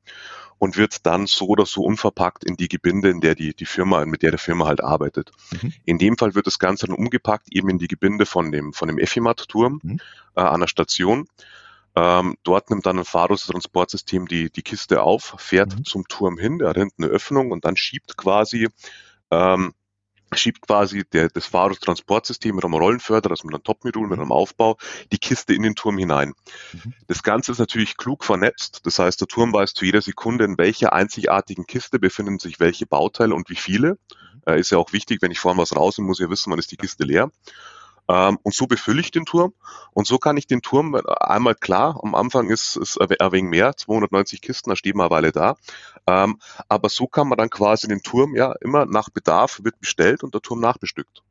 und 0.59 0.77
wird 0.77 1.05
dann 1.05 1.27
so 1.27 1.47
oder 1.47 1.65
so 1.65 1.83
unverpackt 1.83 2.43
in 2.43 2.57
die 2.57 2.67
Gebinde, 2.67 3.09
in 3.09 3.21
der 3.21 3.35
die, 3.35 3.53
die 3.53 3.65
Firma, 3.65 4.05
mit 4.05 4.23
der 4.23 4.31
der 4.31 4.39
Firma 4.39 4.65
halt 4.65 4.83
arbeitet. 4.83 5.31
Mhm. 5.51 5.73
In 5.85 5.97
dem 5.97 6.17
Fall 6.17 6.35
wird 6.35 6.47
das 6.47 6.59
Ganze 6.59 6.87
dann 6.87 6.95
umgepackt 6.95 7.47
eben 7.51 7.69
in 7.69 7.77
die 7.77 7.87
Gebinde 7.87 8.25
von 8.25 8.51
dem, 8.51 8.73
von 8.73 8.87
dem 8.87 8.97
Effimat-Turm 8.97 9.79
mhm. 9.83 9.99
äh, 10.35 10.41
an 10.41 10.61
der 10.61 10.67
Station. 10.67 11.27
Ähm, 11.95 12.37
dort 12.43 12.69
nimmt 12.69 12.85
dann 12.85 12.99
ein 12.99 13.05
Fahrros-Transportsystem 13.05 14.27
die, 14.27 14.51
die 14.51 14.61
Kiste 14.61 15.01
auf, 15.01 15.35
fährt 15.37 15.75
mhm. 15.75 15.85
zum 15.85 16.07
Turm 16.07 16.37
hin, 16.37 16.59
der 16.59 16.69
hat 16.69 16.77
hinten 16.77 17.03
eine 17.03 17.11
Öffnung 17.11 17.51
und 17.51 17.65
dann 17.65 17.75
schiebt 17.75 18.17
quasi 18.17 18.67
ähm, 19.31 19.73
schiebt 20.34 20.62
quasi 20.62 21.03
der, 21.05 21.29
das 21.29 21.46
Fahrrad-Transportsystem 21.46 22.55
mit 22.55 22.65
einem 22.65 22.74
Rollenförder, 22.74 23.31
also 23.31 23.46
mit 23.46 23.55
einem 23.55 23.63
Topmodul, 23.63 24.07
mit 24.07 24.19
einem 24.19 24.31
Aufbau, 24.31 24.77
die 25.12 25.17
Kiste 25.17 25.53
in 25.53 25.63
den 25.63 25.75
Turm 25.75 25.98
hinein. 25.98 26.34
Mhm. 26.74 26.93
Das 27.07 27.24
Ganze 27.24 27.51
ist 27.51 27.60
natürlich 27.60 27.98
klug 27.98 28.24
vernetzt. 28.24 28.81
Das 28.84 29.00
heißt, 29.00 29.22
der 29.22 29.27
Turm 29.27 29.53
weiß 29.53 29.74
zu 29.74 29.86
jeder 29.86 30.01
Sekunde, 30.01 30.46
in 30.46 30.57
welcher 30.57 30.93
einzigartigen 30.93 31.65
Kiste 31.65 32.00
befinden 32.00 32.39
sich 32.39 32.60
welche 32.60 32.86
Bauteile 32.86 33.36
und 33.36 33.50
wie 33.50 33.55
viele. 33.55 33.91
Mhm. 33.91 33.98
Äh, 34.46 34.60
ist 34.60 34.72
ja 34.72 34.77
auch 34.77 34.93
wichtig, 34.93 35.22
wenn 35.22 35.31
ich 35.31 35.39
vorne 35.39 35.62
was 35.62 35.75
raus 35.75 35.98
muss 35.98 36.19
ich 36.19 36.25
ja 36.25 36.29
wissen, 36.29 36.51
wann 36.51 36.60
ist 36.60 36.72
die 36.72 36.77
Kiste 36.77 37.03
leer. 37.03 37.31
Ähm, 38.09 38.39
und 38.43 38.53
so 38.53 38.67
befülle 38.67 39.01
ich 39.01 39.11
den 39.11 39.25
Turm. 39.25 39.53
Und 39.93 40.07
so 40.07 40.17
kann 40.17 40.37
ich 40.37 40.47
den 40.47 40.61
Turm 40.61 40.95
einmal 40.95 41.55
klar, 41.55 41.99
am 42.03 42.15
Anfang 42.15 42.49
ist 42.49 42.77
es 42.77 42.97
ein 42.97 43.09
wenig 43.09 43.49
mehr, 43.49 43.75
290 43.75 44.41
Kisten, 44.41 44.69
da 44.69 44.75
stehen 44.75 44.97
wir 44.97 45.03
eine 45.03 45.11
Weile 45.11 45.31
da. 45.31 45.55
Ähm, 46.07 46.39
aber 46.69 46.89
so 46.89 47.07
kann 47.07 47.27
man 47.27 47.37
dann 47.37 47.49
quasi 47.49 47.87
den 47.87 48.01
Turm 48.01 48.35
ja 48.35 48.53
immer 48.61 48.85
nach 48.85 49.09
Bedarf 49.09 49.61
wird 49.63 49.79
bestellt 49.79 50.23
und 50.23 50.33
der 50.33 50.41
Turm 50.41 50.59
nachbestückt. 50.61 51.23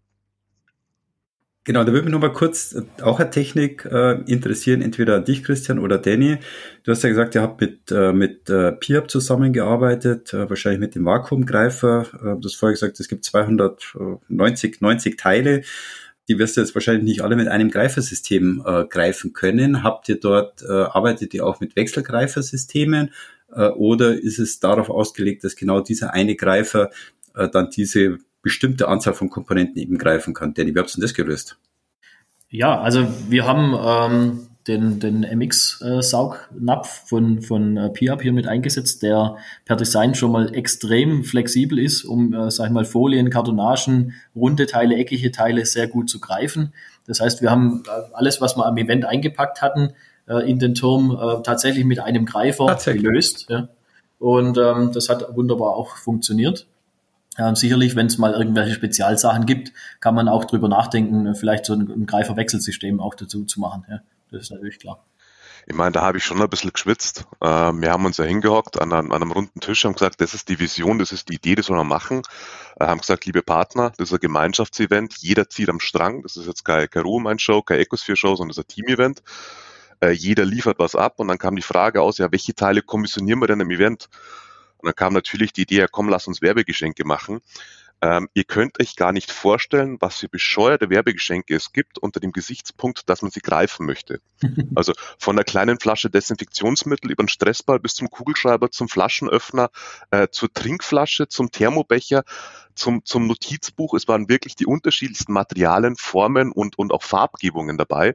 Genau, 1.67 1.83
da 1.83 1.91
würde 1.91 2.05
mich 2.05 2.13
nochmal 2.13 2.33
kurz 2.33 2.77
äh, 2.77 3.03
auch 3.03 3.19
eine 3.19 3.29
Technik 3.29 3.85
äh, 3.87 4.21
interessieren, 4.31 4.83
entweder 4.83 5.19
dich, 5.19 5.43
Christian, 5.43 5.81
oder 5.81 5.99
Danny. 5.99 6.39
Du 6.85 6.93
hast 6.93 7.03
ja 7.03 7.09
gesagt, 7.09 7.35
ihr 7.35 7.43
habt 7.43 7.61
mit, 7.61 7.91
äh, 7.91 8.13
mit 8.13 8.49
äh, 8.49 8.71
PIAP 8.71 9.11
zusammengearbeitet, 9.11 10.33
äh, 10.33 10.49
wahrscheinlich 10.49 10.79
mit 10.79 10.95
dem 10.95 11.05
Vakuumgreifer. 11.05 12.07
Äh, 12.15 12.41
du 12.41 12.43
hast 12.45 12.55
vorher 12.55 12.75
gesagt, 12.75 13.01
es 13.01 13.09
gibt 13.09 13.25
290 13.25 14.81
90 14.81 15.17
Teile. 15.19 15.63
Die 16.29 16.39
wirst 16.39 16.57
du 16.57 16.61
jetzt 16.61 16.75
wahrscheinlich 16.75 17.05
nicht 17.05 17.21
alle 17.23 17.37
mit 17.37 17.49
einem 17.49 17.71
Greifersystem 17.71 18.63
äh, 18.67 18.85
greifen 18.85 19.33
können. 19.33 19.83
Habt 19.83 20.09
ihr 20.09 20.19
dort, 20.19 20.63
äh, 20.63 20.73
arbeitet 20.73 21.35
ihr 21.35 21.47
auch 21.47 21.61
mit 21.61 21.77
Wechselgreifersystemen 21.77 23.13
äh, 23.53 23.69
oder 23.69 24.15
ist 24.15 24.39
es 24.39 24.61
darauf 24.61 24.91
ausgelegt, 24.91 25.45
dass 25.45 25.57
genau 25.57 25.81
dieser 25.81 26.15
eine 26.15 26.35
Greifer 26.35 26.91
äh, 27.35 27.49
dann 27.49 27.71
diese 27.71 28.19
bestimmte 28.43 28.89
Anzahl 28.89 29.15
von 29.15 29.31
Komponenten 29.31 29.81
eben 29.81 29.99
greifen 29.99 30.35
kann. 30.35 30.55
Danny, 30.55 30.75
wie 30.75 30.79
habt 30.79 30.97
ihr 30.97 31.01
das 31.01 31.15
gelöst? 31.15 31.59
Ja, 32.49 32.81
also 32.81 33.07
wir 33.29 33.45
haben 33.45 33.75
ähm, 33.75 34.49
den, 34.67 34.99
den 34.99 35.21
MX-Saugnapf 35.21 37.09
von, 37.09 37.41
von 37.41 37.77
äh, 37.77 37.89
PIAP 37.91 38.23
hier 38.23 38.33
mit 38.33 38.47
eingesetzt, 38.47 39.03
der 39.03 39.37
per 39.65 39.77
Design 39.77 40.15
schon 40.15 40.33
mal 40.33 40.55
extrem 40.55 41.25
flexibel 41.25 41.79
ist, 41.79 42.05
um, 42.05 42.35
äh, 42.35 42.51
sag 42.51 42.67
ich 42.67 42.73
mal, 42.73 42.85
Folien, 42.85 43.31
Kartonagen, 43.31 44.15
runde 44.35 44.67
Teile, 44.67 44.97
eckige 44.97 45.31
Teile 45.31 45.65
sehr 45.67 45.87
gut 45.87 46.11
zu 46.11 46.21
greifen. 46.21 46.73
Das 47.07 47.21
heißt, 47.21 47.43
wir 47.43 47.51
haben 47.51 47.85
äh, 47.87 48.15
alles, 48.15 48.41
was 48.41 48.57
wir 48.57 48.67
am 48.67 48.77
Event 48.77 49.05
eingepackt 49.05 49.63
hatten, 49.63 49.93
äh, 50.27 50.51
in 50.51 50.59
den 50.59 50.75
Turm 50.75 51.13
äh, 51.13 51.43
tatsächlich 51.43 51.85
mit 51.85 52.01
einem 52.01 52.27
Greifer 52.27 52.75
gelöst. 52.85 53.47
Ja. 53.49 53.69
Und 54.19 54.59
ähm, 54.59 54.91
das 54.93 55.09
hat 55.09 55.37
wunderbar 55.37 55.77
auch 55.77 55.97
funktioniert. 55.97 56.67
Ähm, 57.39 57.55
sicherlich, 57.55 57.97
wenn 57.97 58.07
es 58.07 58.19
mal 58.19 58.33
irgendwelche 58.33 58.75
Spezialsachen 58.75 59.47
gibt, 59.47 59.73
kann 60.01 60.15
man 60.15 60.27
auch 60.27 60.47
drüber 60.47 60.69
nachdenken, 60.69 61.35
vielleicht 61.35 61.67
so 61.67 61.75
ein, 61.75 61.91
ein 61.91 62.07
Greiferwechselsystem 62.07 62.99
auch 62.99 63.15
dazu 63.15 63.45
zu 63.45 63.61
machen. 63.61 63.85
Ja, 63.89 64.01
das 64.31 64.43
ist 64.43 64.51
natürlich 64.51 64.79
klar. 64.79 65.05
Ich 65.69 65.75
meine, 65.75 65.91
da 65.91 66.03
habe 66.03 66.19
ich 66.19 66.25
schon 66.25 66.41
ein 66.41 66.49
bisschen 66.49 66.73
geschwitzt. 66.73 67.25
Äh, 67.41 67.47
wir 67.47 67.91
haben 67.91 68.05
uns 68.07 68.19
ja 68.19 68.25
hingehockt 68.25 68.81
an 68.81 68.93
einem, 68.93 69.11
an 69.11 69.23
einem, 69.23 69.33
runden 69.33 69.59
Tisch, 69.59 69.85
haben 69.85 69.95
gesagt, 69.95 70.21
das 70.21 70.33
ist 70.33 70.49
die 70.49 70.61
Vision, 70.61 71.01
das 71.01 71.11
ist 71.11 71.29
die 71.29 71.35
Idee, 71.35 71.57
das 71.57 71.69
wollen 71.69 71.81
wir 71.81 71.85
machen. 71.85 72.23
Äh, 72.79 72.87
haben 72.87 73.01
gesagt, 73.01 73.25
liebe 73.27 73.43
Partner, 73.43 73.93
das 73.97 74.11
ist 74.11 74.15
ein 74.15 74.21
Gemeinschaftsevent, 74.21 75.17
jeder 75.19 75.49
zieht 75.51 75.69
am 75.69 75.81
Strang. 75.81 76.23
Das 76.23 76.37
ist 76.37 76.47
jetzt 76.47 76.65
kein, 76.65 76.89
kein 76.89 77.03
Ruhemein-Show, 77.03 77.63
kein 77.63 77.81
Ecosphere-Show, 77.81 78.37
sondern 78.37 78.51
das 78.51 78.59
ist 78.59 78.65
ein 78.65 78.75
Team-Event. 78.75 79.23
Äh, 80.01 80.11
jeder 80.11 80.45
liefert 80.45 80.79
was 80.79 80.95
ab 80.95 81.19
und 81.19 81.29
dann 81.29 81.39
kam 81.39 81.57
die 81.57 81.63
Frage 81.63 82.01
aus, 82.01 82.19
ja, 82.19 82.31
welche 82.31 82.55
Teile 82.55 82.83
kommissionieren 82.83 83.41
wir 83.41 83.49
denn 83.49 83.61
im 83.61 83.71
Event? 83.71 84.09
Und 84.79 84.87
dann 84.87 84.95
kam 84.95 85.15
natürlich 85.15 85.53
die 85.53 85.63
Idee, 85.63 85.79
ja, 85.79 85.89
komm, 85.89 86.09
lass 86.09 86.29
uns 86.29 86.43
Werbegeschenke 86.43 87.05
machen. 87.05 87.41
Ähm, 88.03 88.29
ihr 88.35 88.45
könnt 88.45 88.79
euch 88.79 88.95
gar 88.95 89.13
nicht 89.13 89.33
vorstellen, 89.33 89.97
was 90.01 90.19
für 90.19 90.29
bescheuerte 90.29 90.91
Werbegeschenke 90.91 91.55
es 91.55 91.73
gibt 91.73 91.99
unter 91.99 92.21
dem 92.21 92.33
Gesichtspunkt, 92.33 93.09
dass 93.09 93.23
man 93.23 93.31
sie 93.31 93.41
greifen 93.41 93.87
möchte. 93.87 94.21
Also 94.75 94.93
von 95.19 95.37
der 95.37 95.45
kleinen 95.45 95.81
Flasche 95.81 96.11
Desinfektionsmittel 96.11 97.11
über 97.11 97.23
den 97.23 97.29
Stressball 97.29 97.81
bis 97.81 97.95
zum 97.95 98.11
Kugelschreiber, 98.11 98.71
zum 98.71 98.89
Flaschenöffner, 98.89 99.71
äh, 100.11 100.29
zur 100.31 100.53
Trinkflasche, 100.53 101.29
zum 101.29 101.51
Thermobecher, 101.51 102.25
zum, 102.75 103.05
zum 103.05 103.27
Notizbuch. 103.27 103.95
Es 103.95 104.07
waren 104.07 104.29
wirklich 104.29 104.55
die 104.55 104.67
unterschiedlichsten 104.67 105.33
Materialien, 105.33 105.97
Formen 105.97 106.53
und, 106.53 106.79
und 106.79 106.93
auch 106.93 107.03
Farbgebungen 107.03 107.79
dabei. 107.79 108.15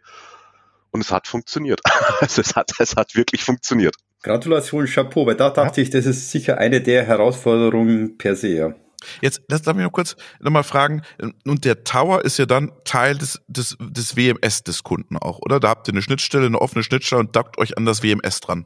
Und 0.91 1.01
es 1.01 1.11
hat 1.11 1.27
funktioniert. 1.27 1.81
Also 2.19 2.41
es 2.41 2.55
hat, 2.55 2.73
es 2.77 2.95
hat 2.95 3.15
wirklich 3.15 3.43
funktioniert. 3.43 3.95
Gratulation, 4.21 4.85
Chapeau, 4.85 5.25
weil 5.25 5.35
da 5.35 5.49
dachte 5.49 5.81
ich, 5.81 5.89
das 5.89 6.05
ist 6.05 6.29
sicher 6.29 6.59
eine 6.59 6.81
der 6.81 7.03
Herausforderungen 7.05 8.19
per 8.19 8.35
se. 8.35 8.49
Ja. 8.49 8.75
Jetzt 9.21 9.41
lass 9.49 9.65
mich 9.65 9.77
noch 9.77 9.91
kurz 9.91 10.15
nochmal 10.39 10.63
fragen. 10.63 11.01
Und 11.45 11.65
der 11.65 11.83
Tower 11.83 12.23
ist 12.23 12.37
ja 12.37 12.45
dann 12.45 12.71
Teil 12.85 13.17
des, 13.17 13.41
des, 13.47 13.77
des 13.79 14.15
WMS 14.15 14.63
des 14.63 14.83
Kunden 14.83 15.17
auch, 15.17 15.39
oder? 15.39 15.59
Da 15.59 15.69
habt 15.69 15.87
ihr 15.87 15.93
eine 15.93 16.01
Schnittstelle, 16.01 16.45
eine 16.45 16.61
offene 16.61 16.83
Schnittstelle 16.83 17.21
und 17.21 17.35
dockt 17.35 17.57
euch 17.57 17.77
an 17.77 17.85
das 17.85 18.03
WMS 18.03 18.39
dran. 18.39 18.65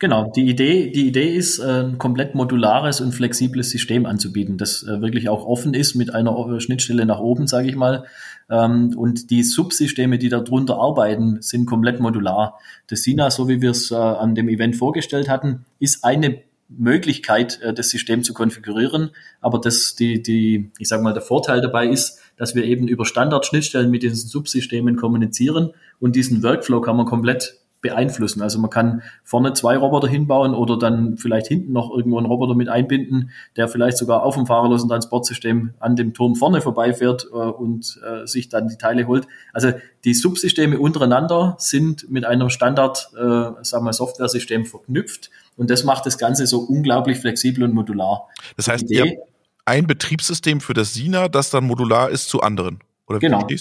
Genau, 0.00 0.32
die 0.34 0.48
Idee, 0.48 0.90
die 0.90 1.08
Idee 1.08 1.36
ist, 1.36 1.58
äh, 1.58 1.82
ein 1.82 1.98
komplett 1.98 2.34
modulares 2.34 3.02
und 3.02 3.12
flexibles 3.12 3.68
System 3.68 4.06
anzubieten, 4.06 4.56
das 4.56 4.82
äh, 4.82 5.02
wirklich 5.02 5.28
auch 5.28 5.44
offen 5.44 5.74
ist 5.74 5.94
mit 5.94 6.14
einer 6.14 6.34
äh, 6.48 6.58
Schnittstelle 6.58 7.04
nach 7.04 7.20
oben, 7.20 7.46
sage 7.46 7.68
ich 7.68 7.76
mal. 7.76 8.06
Ähm, 8.48 8.94
und 8.96 9.30
die 9.30 9.42
Subsysteme, 9.42 10.16
die 10.16 10.30
darunter 10.30 10.78
arbeiten, 10.78 11.42
sind 11.42 11.66
komplett 11.66 12.00
modular. 12.00 12.58
Das 12.86 13.02
SINA, 13.02 13.30
so 13.30 13.46
wie 13.46 13.60
wir 13.60 13.72
es 13.72 13.92
an 13.92 14.34
dem 14.34 14.48
Event 14.48 14.74
vorgestellt 14.74 15.28
hatten, 15.28 15.66
ist 15.80 16.02
eine 16.02 16.38
Möglichkeit, 16.70 17.60
das 17.74 17.90
System 17.90 18.22
zu 18.22 18.32
konfigurieren. 18.32 19.10
Aber 19.40 19.58
das, 19.58 19.96
die, 19.96 20.22
die, 20.22 20.70
ich 20.78 20.88
sage 20.88 21.02
mal, 21.02 21.12
der 21.12 21.22
Vorteil 21.22 21.60
dabei 21.60 21.88
ist, 21.88 22.20
dass 22.36 22.54
wir 22.54 22.64
eben 22.64 22.88
über 22.88 23.04
Standardschnittstellen 23.04 23.90
mit 23.90 24.02
diesen 24.02 24.16
Subsystemen 24.16 24.96
kommunizieren 24.96 25.72
und 25.98 26.16
diesen 26.16 26.42
Workflow 26.42 26.80
kann 26.80 26.96
man 26.96 27.06
komplett 27.06 27.59
beeinflussen. 27.80 28.42
Also 28.42 28.58
man 28.58 28.70
kann 28.70 29.02
vorne 29.24 29.52
zwei 29.52 29.76
Roboter 29.76 30.08
hinbauen 30.08 30.54
oder 30.54 30.78
dann 30.78 31.16
vielleicht 31.16 31.46
hinten 31.46 31.72
noch 31.72 31.90
irgendwo 31.90 32.18
einen 32.18 32.26
Roboter 32.26 32.54
mit 32.54 32.68
einbinden, 32.68 33.30
der 33.56 33.68
vielleicht 33.68 33.98
sogar 33.98 34.22
auf 34.22 34.34
dem 34.34 34.46
fahrerlosen 34.46 34.88
Transportsystem 34.88 35.74
an 35.80 35.96
dem 35.96 36.14
Turm 36.14 36.34
vorne 36.34 36.60
vorbeifährt 36.60 37.26
äh, 37.32 37.36
und 37.36 38.00
äh, 38.04 38.26
sich 38.26 38.48
dann 38.48 38.68
die 38.68 38.76
Teile 38.76 39.06
holt. 39.06 39.26
Also 39.52 39.72
die 40.04 40.14
Subsysteme 40.14 40.78
untereinander 40.78 41.56
sind 41.58 42.10
mit 42.10 42.24
einem 42.24 42.50
Standard, 42.50 43.10
äh, 43.14 43.18
sagen 43.62 43.84
wir, 43.84 43.92
Software-System 43.92 44.66
verknüpft 44.66 45.30
und 45.56 45.70
das 45.70 45.84
macht 45.84 46.06
das 46.06 46.18
Ganze 46.18 46.46
so 46.46 46.60
unglaublich 46.60 47.18
flexibel 47.18 47.64
und 47.64 47.74
modular. 47.74 48.28
Das 48.56 48.68
heißt, 48.68 48.90
ihr 48.90 49.02
habt 49.02 49.18
ein 49.64 49.86
Betriebssystem 49.86 50.60
für 50.60 50.74
das 50.74 50.94
SINA, 50.94 51.28
das 51.28 51.50
dann 51.50 51.64
modular 51.64 52.10
ist 52.10 52.28
zu 52.28 52.40
anderen. 52.40 52.80
Oder 53.06 53.18
genau, 53.18 53.40
okay. 53.40 53.58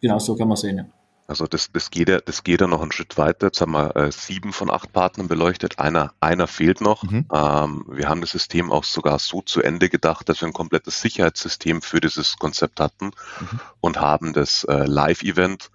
genau 0.00 0.18
so 0.18 0.36
kann 0.36 0.48
man 0.48 0.56
sehen. 0.56 0.78
Ja. 0.78 0.84
Also 1.26 1.46
das, 1.46 1.72
das, 1.72 1.90
geht 1.90 2.10
ja, 2.10 2.20
das 2.20 2.44
geht 2.44 2.60
ja 2.60 2.66
noch 2.66 2.82
einen 2.82 2.92
Schritt 2.92 3.16
weiter. 3.16 3.46
Jetzt 3.46 3.60
haben 3.60 3.72
wir 3.72 3.96
äh, 3.96 4.12
sieben 4.12 4.52
von 4.52 4.70
acht 4.70 4.92
Partnern 4.92 5.26
beleuchtet. 5.26 5.78
Einer, 5.78 6.12
einer 6.20 6.46
fehlt 6.46 6.82
noch. 6.82 7.02
Mhm. 7.02 7.26
Ähm, 7.32 7.84
wir 7.88 8.08
haben 8.08 8.20
das 8.20 8.30
System 8.30 8.70
auch 8.70 8.84
sogar 8.84 9.18
so 9.18 9.40
zu 9.40 9.62
Ende 9.62 9.88
gedacht, 9.88 10.28
dass 10.28 10.42
wir 10.42 10.48
ein 10.48 10.52
komplettes 10.52 11.00
Sicherheitssystem 11.00 11.80
für 11.80 12.00
dieses 12.00 12.36
Konzept 12.36 12.78
hatten 12.78 13.06
mhm. 13.40 13.60
und 13.80 14.00
haben 14.00 14.34
das 14.34 14.64
äh, 14.64 14.84
Live-Event 14.84 15.70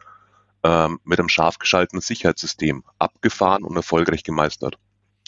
ähm, 0.64 1.00
mit 1.04 1.20
einem 1.20 1.30
scharf 1.30 1.58
geschalteten 1.58 2.02
Sicherheitssystem 2.02 2.84
abgefahren 3.00 3.64
und 3.64 3.76
erfolgreich 3.76 4.24
gemeistert. 4.24 4.78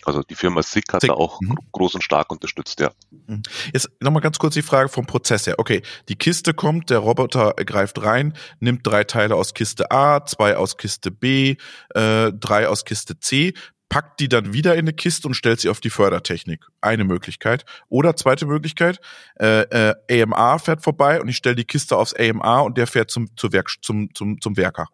Also 0.05 0.24
die 0.24 0.36
Firma 0.36 0.63
SICK 0.63 0.93
hat 0.93 1.01
SICK. 1.01 1.12
da 1.12 1.15
auch 1.15 1.39
mhm. 1.41 1.58
groß 1.72 1.96
und 1.96 2.03
stark 2.03 2.31
unterstützt, 2.31 2.79
ja. 2.79 2.91
Mhm. 3.27 3.43
Jetzt 3.74 3.89
nochmal 4.00 4.22
ganz 4.22 4.39
kurz 4.39 4.53
die 4.53 4.62
Frage 4.62 4.89
vom 4.89 5.05
Prozess 5.05 5.48
her. 5.48 5.55
Okay, 5.58 5.81
die 6.10 6.15
Kiste 6.15 6.53
kommt, 6.53 6.89
der 6.89 7.00
Roboter 7.00 7.53
greift 7.53 8.01
rein, 8.01 8.34
nimmt 8.60 8.86
drei 8.86 9.03
Teile 9.03 9.36
aus 9.36 9.53
Kiste 9.53 9.91
A, 9.91 10.25
zwei 10.25 10.58
aus 10.58 10.77
Kiste 10.77 11.12
B, 11.12 11.55
äh, 11.93 12.31
drei 12.34 12.67
aus 12.67 12.86
Kiste 12.86 13.20
C, 13.20 13.53
packt 13.89 14.22
die 14.22 14.29
dann 14.29 14.53
wieder 14.53 14.74
in 14.75 14.79
eine 14.79 14.93
Kiste 14.93 15.27
und 15.27 15.34
stellt 15.34 15.60
sie 15.60 15.70
auf 15.70 15.81
die 15.81 15.89
Fördertechnik. 15.89 16.65
Eine 16.79 17.03
Möglichkeit. 17.03 17.65
Oder 17.89 18.15
zweite 18.15 18.46
Möglichkeit, 18.46 19.01
äh, 19.38 19.91
äh, 20.10 20.24
AMA 20.24 20.60
fährt 20.60 20.81
vorbei 20.81 21.22
und 21.22 21.27
ich 21.27 21.36
stelle 21.36 21.55
die 21.55 21.65
Kiste 21.65 21.98
aufs 21.98 22.13
AMA 22.13 22.62
und 22.62 22.77
der 22.77 22.88
fährt 22.88 23.12
zum, 23.12 23.36
zum, 23.36 23.51
Werk, 23.51 23.70
zum, 23.81 24.13
zum, 24.15 24.39
zum 24.39 24.55
Werker 24.55 24.88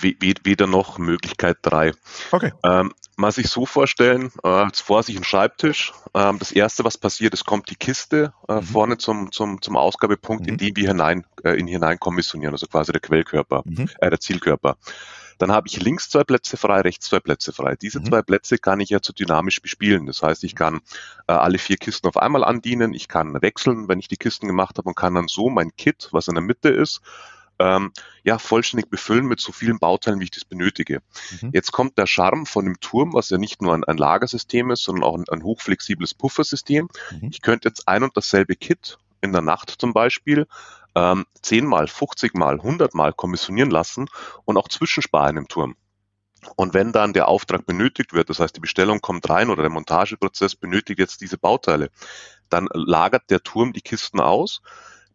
weder 0.00 0.66
noch 0.66 0.98
Möglichkeit 0.98 1.58
drei. 1.62 1.92
Okay. 2.30 2.52
Ähm, 2.64 2.92
mal 3.16 3.32
sich 3.32 3.48
so 3.48 3.66
vorstellen, 3.66 4.30
äh, 4.42 4.66
vor 4.72 5.02
sich 5.02 5.16
ein 5.16 5.24
Schreibtisch. 5.24 5.92
Ähm, 6.14 6.38
das 6.38 6.52
erste, 6.52 6.84
was 6.84 6.98
passiert, 6.98 7.34
es 7.34 7.44
kommt 7.44 7.70
die 7.70 7.76
Kiste 7.76 8.32
äh, 8.48 8.56
mhm. 8.56 8.62
vorne 8.62 8.98
zum, 8.98 9.32
zum, 9.32 9.62
zum 9.62 9.76
Ausgabepunkt, 9.76 10.42
mhm. 10.42 10.48
in 10.48 10.56
die 10.58 10.76
wir 10.76 10.88
hinein, 10.88 11.24
äh, 11.44 11.58
in 11.58 11.66
hinein 11.66 11.98
kommissionieren, 11.98 12.54
also 12.54 12.66
quasi 12.66 12.92
der 12.92 13.00
Quellkörper, 13.00 13.62
mhm. 13.64 13.88
äh, 13.98 14.10
der 14.10 14.20
Zielkörper. 14.20 14.76
Dann 15.38 15.50
habe 15.50 15.66
ich 15.66 15.80
links 15.80 16.08
zwei 16.08 16.22
Plätze 16.22 16.56
frei, 16.56 16.82
rechts 16.82 17.06
zwei 17.06 17.18
Plätze 17.18 17.52
frei. 17.52 17.74
Diese 17.74 17.98
mhm. 17.98 18.04
zwei 18.04 18.22
Plätze 18.22 18.58
kann 18.58 18.80
ich 18.80 18.90
ja 18.90 19.00
zu 19.00 19.12
dynamisch 19.12 19.60
bespielen. 19.60 20.06
Das 20.06 20.22
heißt, 20.22 20.44
ich 20.44 20.54
kann 20.54 20.80
äh, 21.26 21.32
alle 21.32 21.58
vier 21.58 21.78
Kisten 21.78 22.06
auf 22.06 22.16
einmal 22.16 22.44
andienen, 22.44 22.94
ich 22.94 23.08
kann 23.08 23.40
wechseln, 23.42 23.88
wenn 23.88 23.98
ich 23.98 24.08
die 24.08 24.16
Kisten 24.16 24.46
gemacht 24.46 24.78
habe 24.78 24.88
und 24.88 24.94
kann 24.94 25.14
dann 25.14 25.28
so 25.28 25.48
mein 25.50 25.74
Kit, 25.76 26.08
was 26.12 26.28
in 26.28 26.34
der 26.34 26.44
Mitte 26.44 26.68
ist, 26.68 27.00
ähm, 27.58 27.92
ja, 28.24 28.38
vollständig 28.38 28.90
befüllen 28.90 29.26
mit 29.26 29.40
so 29.40 29.52
vielen 29.52 29.78
Bauteilen, 29.78 30.20
wie 30.20 30.24
ich 30.24 30.30
das 30.30 30.44
benötige. 30.44 31.00
Mhm. 31.40 31.50
Jetzt 31.52 31.72
kommt 31.72 31.98
der 31.98 32.06
Charme 32.06 32.46
von 32.46 32.64
dem 32.64 32.80
Turm, 32.80 33.12
was 33.12 33.30
ja 33.30 33.38
nicht 33.38 33.62
nur 33.62 33.74
ein, 33.74 33.84
ein 33.84 33.96
Lagersystem 33.96 34.70
ist, 34.70 34.84
sondern 34.84 35.04
auch 35.04 35.16
ein, 35.16 35.24
ein 35.30 35.42
hochflexibles 35.42 36.14
Puffersystem. 36.14 36.88
Mhm. 37.10 37.28
Ich 37.30 37.42
könnte 37.42 37.68
jetzt 37.68 37.88
ein 37.88 38.02
und 38.02 38.16
dasselbe 38.16 38.56
Kit 38.56 38.98
in 39.20 39.32
der 39.32 39.42
Nacht 39.42 39.70
zum 39.78 39.92
Beispiel 39.92 40.46
ähm, 40.94 41.24
10 41.40 41.66
mal, 41.66 41.86
50 41.88 42.34
mal, 42.34 42.54
100 42.54 42.94
mal 42.94 43.12
kommissionieren 43.12 43.70
lassen 43.70 44.08
und 44.44 44.56
auch 44.56 44.68
zwischensparen 44.68 45.36
im 45.36 45.48
Turm. 45.48 45.76
Und 46.56 46.74
wenn 46.74 46.92
dann 46.92 47.12
der 47.12 47.28
Auftrag 47.28 47.66
benötigt 47.66 48.12
wird, 48.12 48.28
das 48.28 48.40
heißt 48.40 48.56
die 48.56 48.60
Bestellung 48.60 49.00
kommt 49.00 49.28
rein 49.30 49.48
oder 49.48 49.62
der 49.62 49.70
Montageprozess 49.70 50.56
benötigt 50.56 50.98
jetzt 50.98 51.20
diese 51.20 51.38
Bauteile, 51.38 51.90
dann 52.48 52.68
lagert 52.72 53.30
der 53.30 53.42
Turm 53.42 53.72
die 53.72 53.80
Kisten 53.80 54.20
aus, 54.20 54.60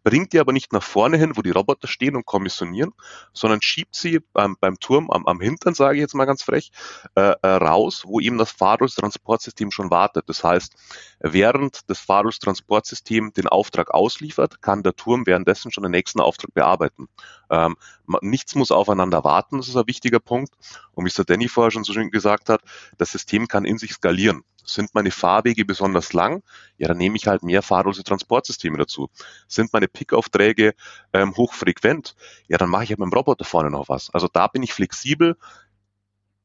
bringt 0.08 0.32
die 0.32 0.40
aber 0.40 0.54
nicht 0.54 0.72
nach 0.72 0.84
vorne 0.84 1.18
hin, 1.18 1.34
wo 1.36 1.42
die 1.42 1.52
Roboter 1.52 1.90
stehen 1.90 2.16
und 2.16 2.26
kommissionieren, 2.26 2.94
sondern 3.34 3.62
schiebt 3.62 3.94
sie 3.94 4.22
beim, 4.32 4.56
beim 4.58 4.80
Turm 4.80 5.12
am, 5.12 5.26
am 5.26 5.42
Hintern, 5.42 5.74
sage 5.74 5.98
ich 5.98 6.02
jetzt 6.02 6.16
mal 6.16 6.24
ganz 6.24 6.44
frech, 6.44 6.72
äh, 7.16 7.36
äh, 7.42 7.48
raus, 7.48 8.04
wo 8.06 8.22
eben 8.22 8.38
das 8.38 8.52
Fahrlustransportsystem 8.52 9.70
schon 9.70 9.92
wartet. 9.92 10.30
Das 10.30 10.46
heißt, 10.46 10.76
während 11.20 11.90
das 11.90 12.00
Fahrlustransportsystem 12.00 13.34
den 13.34 13.50
Auftrag 13.50 13.94
ausliefert, 13.94 14.62
kann 14.62 14.82
der 14.82 14.96
Turm 14.96 15.26
währenddessen 15.26 15.74
schon 15.74 15.84
den 15.84 15.92
nächsten 15.92 16.22
Auftrag 16.22 16.54
bearbeiten. 16.54 17.10
Ähm, 17.50 17.76
nichts 18.22 18.56
muss 18.56 18.72
aufeinander 18.72 19.26
warten, 19.26 19.58
das 19.58 19.68
ist 19.68 19.76
ein 19.76 19.88
wichtiger 19.88 20.22
Punkt. 20.22 20.54
Und 20.94 21.04
wie 21.04 21.10
es 21.10 21.16
der 21.16 21.26
Danny 21.26 21.50
vorher 21.50 21.72
schon 21.72 21.84
so 21.84 21.92
schön 21.92 22.12
gesagt 22.12 22.48
hat, 22.48 22.62
das 22.98 23.12
System 23.12 23.50
kann 23.50 23.66
in 23.66 23.78
sich 23.78 23.92
skalieren. 23.92 24.46
Sind 24.70 24.94
meine 24.94 25.12
Fahrwege 25.12 25.66
besonders 25.66 26.14
lang? 26.14 26.44
Ja, 26.78 26.88
dann 26.88 26.98
nehme 26.98 27.16
ich 27.16 27.28
halt 27.28 27.42
mehr 27.42 27.62
fahrlose 27.62 28.04
Transportsysteme 28.04 28.78
dazu. 28.78 29.10
Sind 29.48 29.72
meine 29.72 29.88
Pickaufträge 29.88 30.74
ähm, 31.14 31.36
hochfrequent? 31.36 32.16
Ja, 32.48 32.58
dann 32.58 32.70
mache 32.70 32.84
ich 32.84 32.90
halt 32.90 33.00
mit 33.00 33.08
dem 33.08 33.14
Roboter 33.14 33.46
vorne 33.46 33.72
noch 33.72 33.90
was. 33.90 34.10
Also 34.14 34.28
da 34.28 34.48
bin 34.48 34.64
ich 34.64 34.74
flexibel. 34.74 35.38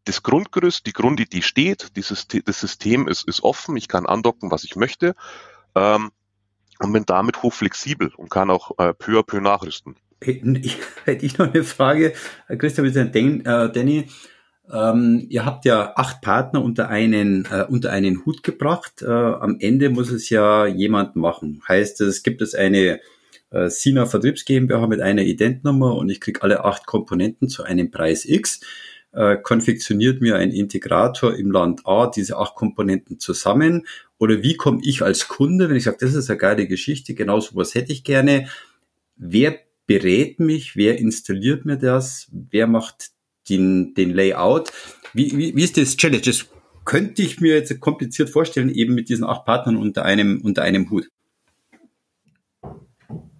Das 0.04 0.22
Grundgerüst, 0.22 0.86
die 0.86 0.92
Grundidee 0.92 1.42
steht, 1.42 1.96
dieses, 1.96 2.26
das 2.28 2.60
System 2.60 3.08
ist, 3.08 3.26
ist 3.28 3.42
offen, 3.42 3.76
ich 3.76 3.88
kann 3.88 4.06
andocken, 4.06 4.50
was 4.50 4.64
ich 4.64 4.74
möchte 4.74 5.14
ähm, 5.74 6.10
und 6.80 6.92
bin 6.92 7.04
damit 7.06 7.42
hochflexibel 7.42 8.12
und 8.16 8.30
kann 8.30 8.50
auch 8.50 8.78
äh, 8.78 8.94
peu 8.94 9.18
à 9.18 9.22
peu 9.22 9.40
nachrüsten. 9.40 9.96
Hätte 11.04 11.26
ich 11.26 11.38
noch 11.38 11.52
eine 11.52 11.64
Frage, 11.64 12.14
Christian, 12.58 12.86
mit 12.86 12.96
äh, 12.96 13.72
Danny. 13.72 14.08
Ähm, 14.70 15.26
ihr 15.28 15.44
habt 15.44 15.64
ja 15.64 15.94
acht 15.96 16.20
Partner 16.20 16.62
unter 16.62 16.88
einen, 16.88 17.46
äh, 17.46 17.64
unter 17.68 17.90
einen 17.90 18.24
Hut 18.24 18.42
gebracht. 18.42 19.02
Äh, 19.02 19.06
am 19.06 19.56
Ende 19.60 19.90
muss 19.90 20.10
es 20.10 20.30
ja 20.30 20.66
jemand 20.66 21.16
machen. 21.16 21.62
Heißt 21.66 22.00
es, 22.00 22.22
gibt 22.22 22.42
es 22.42 22.54
eine 22.54 23.00
äh, 23.50 23.68
Sina 23.68 24.06
Vertriebs 24.06 24.44
GmbH 24.44 24.86
mit 24.86 25.00
einer 25.00 25.22
Identnummer 25.22 25.96
und 25.96 26.08
ich 26.10 26.20
kriege 26.20 26.42
alle 26.42 26.64
acht 26.64 26.86
Komponenten 26.86 27.48
zu 27.48 27.64
einem 27.64 27.90
Preis 27.90 28.24
X. 28.24 28.60
Äh, 29.12 29.36
konfektioniert 29.36 30.22
mir 30.22 30.36
ein 30.36 30.52
Integrator 30.52 31.34
im 31.34 31.50
Land 31.50 31.82
A 31.84 32.06
diese 32.06 32.38
acht 32.38 32.54
Komponenten 32.54 33.18
zusammen? 33.18 33.86
Oder 34.18 34.42
wie 34.42 34.56
komme 34.56 34.80
ich 34.82 35.02
als 35.02 35.28
Kunde, 35.28 35.68
wenn 35.68 35.76
ich 35.76 35.84
sage, 35.84 35.98
das 36.00 36.14
ist 36.14 36.30
eine 36.30 36.38
geile 36.38 36.66
Geschichte, 36.66 37.14
genau 37.14 37.40
so 37.40 37.56
was 37.56 37.74
hätte 37.74 37.92
ich 37.92 38.04
gerne. 38.04 38.48
Wer 39.16 39.58
berät 39.86 40.40
mich? 40.40 40.76
Wer 40.76 40.98
installiert 40.98 41.66
mir 41.66 41.76
das? 41.76 42.28
Wer 42.32 42.66
macht 42.66 43.10
den, 43.48 43.94
den 43.94 44.10
Layout. 44.14 44.70
Wie, 45.12 45.36
wie, 45.36 45.56
wie 45.56 45.64
ist 45.64 45.76
das 45.76 45.96
Challenge? 45.96 46.22
Das 46.22 46.46
könnte 46.84 47.22
ich 47.22 47.40
mir 47.40 47.54
jetzt 47.54 47.78
kompliziert 47.80 48.30
vorstellen, 48.30 48.70
eben 48.70 48.94
mit 48.94 49.08
diesen 49.08 49.24
acht 49.24 49.44
Partnern 49.44 49.76
unter 49.76 50.04
einem, 50.04 50.40
unter 50.42 50.62
einem 50.62 50.90
Hut. 50.90 51.08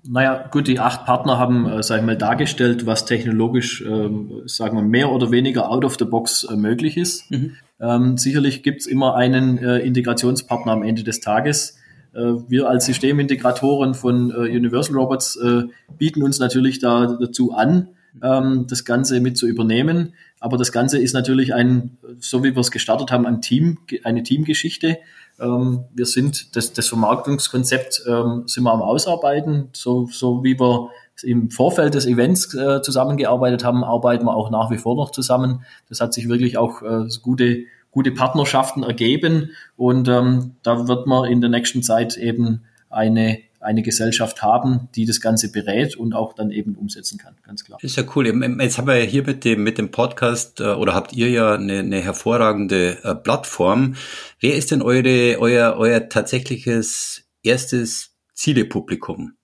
Naja, 0.05 0.49
gut, 0.51 0.67
die 0.67 0.81
acht 0.81 1.07
Partner 1.07 1.39
haben, 1.39 1.67
äh, 1.67 1.83
sag 1.83 2.01
ich 2.01 2.05
mal, 2.05 2.17
dargestellt, 2.17 2.87
was 2.87 3.05
technologisch, 3.05 3.83
ähm, 3.83 4.43
sagen 4.47 4.77
wir, 4.77 4.83
mehr 4.83 5.11
oder 5.11 5.31
weniger 5.31 5.71
out 5.71 5.85
of 5.85 5.97
the 5.97 6.05
box 6.05 6.45
äh, 6.45 6.57
möglich 6.57 6.97
ist. 6.97 7.31
Mhm. 7.31 7.53
Ähm, 7.81 8.19
sicherlich 8.19 8.65
gibt's 8.65 8.87
immer 8.87 9.15
einen 9.15 9.59
äh, 9.59 9.79
Integrationspartner 9.79 10.73
am 10.73 10.83
Ende 10.83 11.05
des 11.05 11.21
Tages. 11.21 11.79
Äh, 12.15 12.21
wir 12.49 12.69
als 12.69 12.87
Systemintegratoren 12.87 13.95
von 13.95 14.31
äh, 14.31 14.57
Universal 14.57 14.97
Robots 14.97 15.37
äh, 15.37 15.63
bieten 15.99 16.23
uns 16.23 16.41
natürlich 16.41 16.81
da, 16.81 17.07
dazu 17.07 17.53
an, 17.53 17.89
ähm, 18.23 18.67
das 18.69 18.85
Ganze 18.85 19.21
mit 19.21 19.37
zu 19.37 19.47
übernehmen. 19.47 20.15
Aber 20.41 20.57
das 20.57 20.73
Ganze 20.73 20.99
ist 20.99 21.13
natürlich 21.13 21.55
ein, 21.55 21.99
so 22.19 22.43
wie 22.43 22.55
wir 22.55 22.61
es 22.61 22.71
gestartet 22.71 23.13
haben, 23.13 23.27
ein 23.27 23.41
Team, 23.41 23.79
eine 24.05 24.23
Teamgeschichte. 24.23 24.99
Ähm, 25.41 25.85
wir 25.95 26.07
sind 26.07 26.57
das, 26.57 26.73
das 26.73 26.89
Vermarktungskonzept 26.89 28.03
ähm, 28.07 28.43
sind 28.47 28.65
wir 28.65 28.73
am 28.73 28.83
Ausarbeiten, 28.83 29.69
so, 29.73 30.09
so 30.11 30.45
wie 30.45 30.59
wir 30.59 30.91
im 31.23 31.51
Vorfeld 31.51 31.95
des 31.95 32.07
Events 32.07 32.55
äh, 32.55 32.83
zusammengearbeitet 32.83 33.65
haben, 33.65 33.85
arbeiten 33.85 34.25
wir 34.25 34.35
auch 34.35 34.51
nach 34.51 34.71
wie 34.71 34.79
vor 34.79 34.97
noch 34.97 35.11
zusammen. 35.11 35.65
Das 35.89 36.01
hat 36.01 36.15
sich 36.15 36.29
wirklich 36.29 36.59
auch 36.59 36.83
äh, 36.83 37.07
gute, 37.23 37.65
gute 37.91 38.11
Partnerschaften 38.11 38.83
ergeben 38.83 39.51
und 39.77 40.09
ähm, 40.09 40.57
da 40.63 40.89
wird 40.89 41.07
man 41.07 41.31
in 41.31 41.41
der 41.41 41.51
nächsten 41.51 41.83
Zeit 41.83 42.17
eben 42.17 42.63
eine 42.91 43.39
eine 43.63 43.83
Gesellschaft 43.83 44.43
haben, 44.43 44.89
die 44.95 45.07
das 45.07 45.21
Ganze 45.21 45.51
berät 45.51 45.97
und 45.97 46.15
auch 46.15 46.35
dann 46.35 46.51
eben 46.51 46.75
umsetzen 46.75 47.19
kann, 47.19 47.37
ganz 47.45 47.65
klar. 47.65 47.79
Ist 47.83 47.97
ja 47.97 48.05
cool. 48.15 48.27
Jetzt 48.61 48.79
haben 48.79 48.87
wir 48.87 48.97
ja 48.97 49.05
hier 49.05 49.25
mit 49.25 49.45
dem, 49.45 49.63
mit 49.63 49.79
dem 49.79 49.91
Podcast 49.91 50.61
äh, 50.61 50.65
oder 50.65 50.95
habt 50.95 51.13
ihr 51.13 51.31
ja 51.31 51.55
eine, 51.55 51.79
eine 51.79 52.01
hervorragende 52.01 52.99
äh, 53.03 53.15
Plattform. 53.15 53.95
Wer 54.41 54.57
ist 54.57 54.71
denn 54.71 54.83
eure, 54.83 55.39
euer, 55.39 55.77
euer 55.77 56.09
tatsächliches 56.09 57.25
erstes 57.43 58.17
Zielepublikum? 58.35 59.35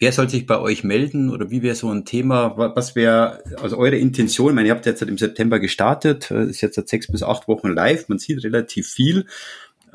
Wer 0.00 0.12
soll 0.12 0.28
sich 0.28 0.46
bei 0.46 0.60
euch 0.60 0.84
melden 0.84 1.28
oder 1.28 1.50
wie 1.50 1.62
wäre 1.62 1.74
so 1.74 1.90
ein 1.90 2.04
Thema? 2.04 2.56
Was 2.56 2.94
wäre 2.94 3.42
also 3.60 3.76
eure 3.76 3.96
Intention? 3.96 4.50
Ich 4.50 4.54
meine, 4.54 4.68
ihr 4.68 4.74
habt 4.74 4.86
jetzt 4.86 5.02
im 5.02 5.18
September 5.18 5.58
gestartet, 5.58 6.30
äh, 6.30 6.44
ist 6.44 6.60
jetzt 6.60 6.76
seit 6.76 6.88
sechs 6.88 7.10
bis 7.10 7.24
acht 7.24 7.48
Wochen 7.48 7.68
live. 7.68 8.08
Man 8.08 8.18
sieht 8.18 8.44
relativ 8.44 8.88
viel. 8.88 9.26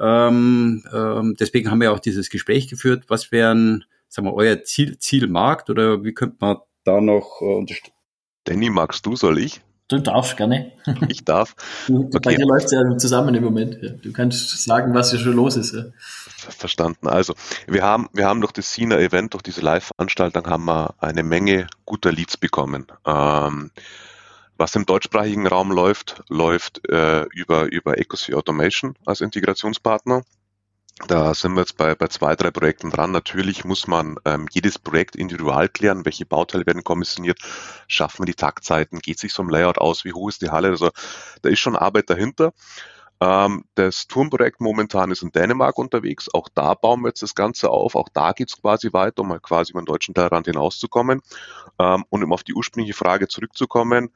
Ähm, 0.03 0.83
ähm, 0.93 1.35
deswegen 1.39 1.71
haben 1.71 1.79
wir 1.79 1.93
auch 1.93 1.99
dieses 1.99 2.29
Gespräch 2.29 2.67
geführt. 2.67 3.05
Was 3.07 3.31
wären, 3.31 3.85
sagen 4.09 4.27
wir, 4.27 4.33
euer 4.33 4.63
Ziel, 4.63 4.97
Zielmarkt 4.97 5.69
oder 5.69 6.03
wie 6.03 6.13
könnte 6.13 6.35
man 6.41 6.57
da 6.83 6.99
noch 6.99 7.41
äh, 7.41 7.45
unterstützen? 7.45 7.95
Danny, 8.43 8.69
magst 8.69 9.05
du, 9.05 9.15
soll 9.15 9.39
ich? 9.39 9.61
Du 9.87 9.99
darfst 9.99 10.35
gerne. 10.35 10.73
Ich 11.07 11.23
darf. 11.23 11.55
Okay. 11.89 12.19
Bei 12.21 12.35
dir 12.35 12.45
läuft 12.45 12.65
es 12.65 12.71
ja 12.71 12.97
zusammen 12.97 13.33
im 13.35 13.43
Moment. 13.43 13.77
Du 14.03 14.11
kannst 14.11 14.63
sagen, 14.63 14.93
was 14.93 15.11
hier 15.11 15.19
schon 15.19 15.33
los 15.33 15.55
ist. 15.55 15.73
Ja. 15.73 15.83
Verstanden. 16.49 17.07
Also, 17.07 17.35
wir 17.67 17.83
haben, 17.83 18.09
wir 18.11 18.25
haben 18.25 18.41
durch 18.41 18.51
das 18.51 18.73
Sina 18.73 18.99
Event, 18.99 19.33
durch 19.33 19.43
diese 19.43 19.61
Live-Veranstaltung, 19.61 20.47
haben 20.47 20.65
wir 20.65 20.95
eine 20.99 21.23
Menge 21.23 21.67
guter 21.85 22.11
Leads 22.11 22.35
bekommen. 22.35 22.87
Ähm, 23.05 23.71
was 24.57 24.75
im 24.75 24.85
deutschsprachigen 24.85 25.47
Raum 25.47 25.71
läuft, 25.71 26.23
läuft 26.29 26.87
äh, 26.89 27.23
über, 27.33 27.71
über 27.71 27.97
Ecosphere 27.97 28.37
Automation 28.37 28.95
als 29.05 29.21
Integrationspartner. 29.21 30.23
Da 31.07 31.33
sind 31.33 31.53
wir 31.53 31.61
jetzt 31.61 31.75
bei, 31.75 31.95
bei 31.95 32.07
zwei, 32.07 32.35
drei 32.35 32.51
Projekten 32.51 32.91
dran. 32.91 33.11
Natürlich 33.11 33.65
muss 33.65 33.87
man 33.87 34.17
ähm, 34.25 34.47
jedes 34.51 34.77
Projekt 34.77 35.15
individual 35.15 35.67
klären, 35.67 36.05
welche 36.05 36.25
Bauteile 36.25 36.67
werden 36.67 36.83
kommissioniert, 36.83 37.39
schaffen 37.87 38.19
wir 38.19 38.25
die 38.27 38.35
Taktzeiten, 38.35 38.99
geht 38.99 39.19
sich 39.19 39.33
so 39.33 39.41
ein 39.41 39.49
Layout 39.49 39.79
aus, 39.79 40.05
wie 40.05 40.13
hoch 40.13 40.29
ist 40.29 40.43
die 40.43 40.51
Halle. 40.51 40.69
Also 40.69 40.91
da 41.41 41.49
ist 41.49 41.59
schon 41.59 41.75
Arbeit 41.75 42.09
dahinter. 42.11 42.53
Ähm, 43.19 43.63
das 43.75 44.07
Turmprojekt 44.07 44.59
momentan 44.59 45.09
ist 45.09 45.23
in 45.23 45.31
Dänemark 45.31 45.77
unterwegs. 45.77 46.29
Auch 46.33 46.49
da 46.53 46.73
bauen 46.73 47.01
wir 47.01 47.09
jetzt 47.09 47.21
das 47.21 47.35
Ganze 47.35 47.69
auf. 47.69 47.95
Auch 47.95 48.09
da 48.13 48.33
geht 48.33 48.49
es 48.49 48.61
quasi 48.61 48.91
weiter, 48.91 49.21
um 49.21 49.29
mal 49.29 49.39
quasi 49.39 49.71
über 49.71 49.81
den 49.81 49.85
deutschen 49.85 50.13
Tellerrand 50.13 50.47
hinauszukommen. 50.47 51.21
Ähm, 51.79 52.05
und 52.09 52.23
um 52.23 52.33
auf 52.33 52.43
die 52.43 52.53
ursprüngliche 52.53 52.95
Frage 52.97 53.27
zurückzukommen, 53.27 54.09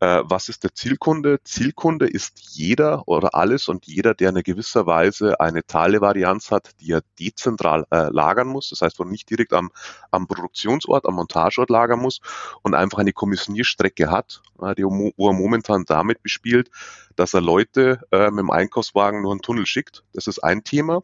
äh, 0.00 0.22
was 0.24 0.48
ist 0.48 0.64
der 0.64 0.74
Zielkunde? 0.74 1.40
Zielkunde 1.44 2.06
ist 2.06 2.40
jeder 2.54 3.06
oder 3.06 3.34
alles 3.34 3.68
und 3.68 3.86
jeder, 3.86 4.14
der 4.14 4.30
in 4.30 4.42
gewisser 4.42 4.86
Weise 4.86 5.40
eine 5.40 5.64
Teilevarianz 5.64 6.50
hat, 6.50 6.70
die 6.80 6.92
er 6.92 7.02
dezentral 7.18 7.86
äh, 7.90 8.08
lagern 8.10 8.48
muss. 8.48 8.70
Das 8.70 8.80
heißt, 8.80 8.98
wo 8.98 9.04
er 9.04 9.10
nicht 9.10 9.28
direkt 9.28 9.52
am, 9.52 9.70
am 10.10 10.26
Produktionsort, 10.26 11.06
am 11.06 11.14
Montageort 11.14 11.68
lagern 11.68 12.00
muss 12.00 12.20
und 12.62 12.74
einfach 12.74 12.98
eine 12.98 13.12
Kommissionierstrecke 13.12 14.10
hat, 14.10 14.42
äh, 14.62 14.74
die, 14.74 14.84
wo 14.84 15.28
er 15.28 15.34
momentan 15.34 15.84
damit 15.84 16.22
bespielt, 16.22 16.70
dass 17.16 17.34
er 17.34 17.42
Leute 17.42 18.00
äh, 18.10 18.30
mit 18.30 18.38
dem 18.38 18.50
Einkaufswagen 18.50 19.20
nur 19.20 19.32
einen 19.32 19.42
Tunnel 19.42 19.66
schickt. 19.66 20.04
Das 20.14 20.26
ist 20.26 20.38
ein 20.38 20.64
Thema. 20.64 21.02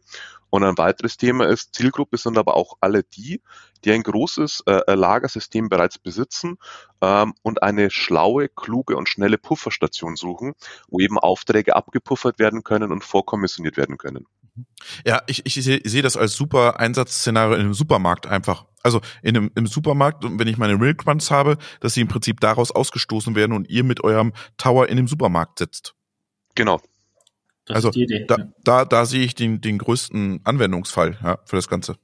Und 0.49 0.63
ein 0.63 0.77
weiteres 0.77 1.17
Thema 1.17 1.47
ist, 1.47 1.75
Zielgruppe 1.75 2.17
sind 2.17 2.37
aber 2.37 2.55
auch 2.55 2.77
alle 2.79 3.03
die, 3.03 3.41
die 3.83 3.91
ein 3.91 4.03
großes 4.03 4.63
äh, 4.65 4.93
Lagersystem 4.93 5.69
bereits 5.69 5.99
besitzen 5.99 6.57
ähm, 7.01 7.33
und 7.41 7.61
eine 7.63 7.89
schlaue, 7.89 8.49
kluge 8.49 8.95
und 8.95 9.09
schnelle 9.09 9.37
Pufferstation 9.37 10.15
suchen, 10.15 10.53
wo 10.87 10.99
eben 10.99 11.17
Aufträge 11.17 11.75
abgepuffert 11.75 12.39
werden 12.39 12.63
können 12.63 12.91
und 12.91 13.03
vorkommissioniert 13.03 13.77
werden 13.77 13.97
können. 13.97 14.25
Ja, 15.05 15.21
ich, 15.27 15.45
ich 15.45 15.53
sehe 15.53 15.81
seh 15.83 16.01
das 16.01 16.17
als 16.17 16.33
super 16.33 16.79
Einsatzszenario 16.79 17.55
in 17.55 17.61
einem 17.61 17.73
Supermarkt 17.73 18.25
einfach. 18.25 18.65
Also 18.81 19.01
in 19.21 19.37
einem, 19.37 19.51
im 19.55 19.67
Supermarkt, 19.67 20.23
wenn 20.23 20.47
ich 20.47 20.57
meine 20.57 20.77
Milkruns 20.77 21.29
habe, 21.29 21.57
dass 21.79 21.93
sie 21.93 22.01
im 22.01 22.07
Prinzip 22.07 22.39
daraus 22.39 22.71
ausgestoßen 22.71 23.35
werden 23.35 23.53
und 23.53 23.69
ihr 23.69 23.83
mit 23.83 24.03
eurem 24.03 24.33
Tower 24.57 24.89
in 24.89 24.97
dem 24.97 25.07
Supermarkt 25.07 25.59
sitzt. 25.59 25.93
Genau, 26.55 26.79
das 27.67 27.75
also 27.75 27.91
da, 28.27 28.37
da, 28.63 28.85
da 28.85 29.05
sehe 29.05 29.23
ich 29.23 29.35
den, 29.35 29.61
den 29.61 29.77
größten 29.77 30.41
Anwendungsfall 30.43 31.17
ja, 31.21 31.39
für 31.45 31.57
das 31.57 31.67
Ganze. 31.67 31.95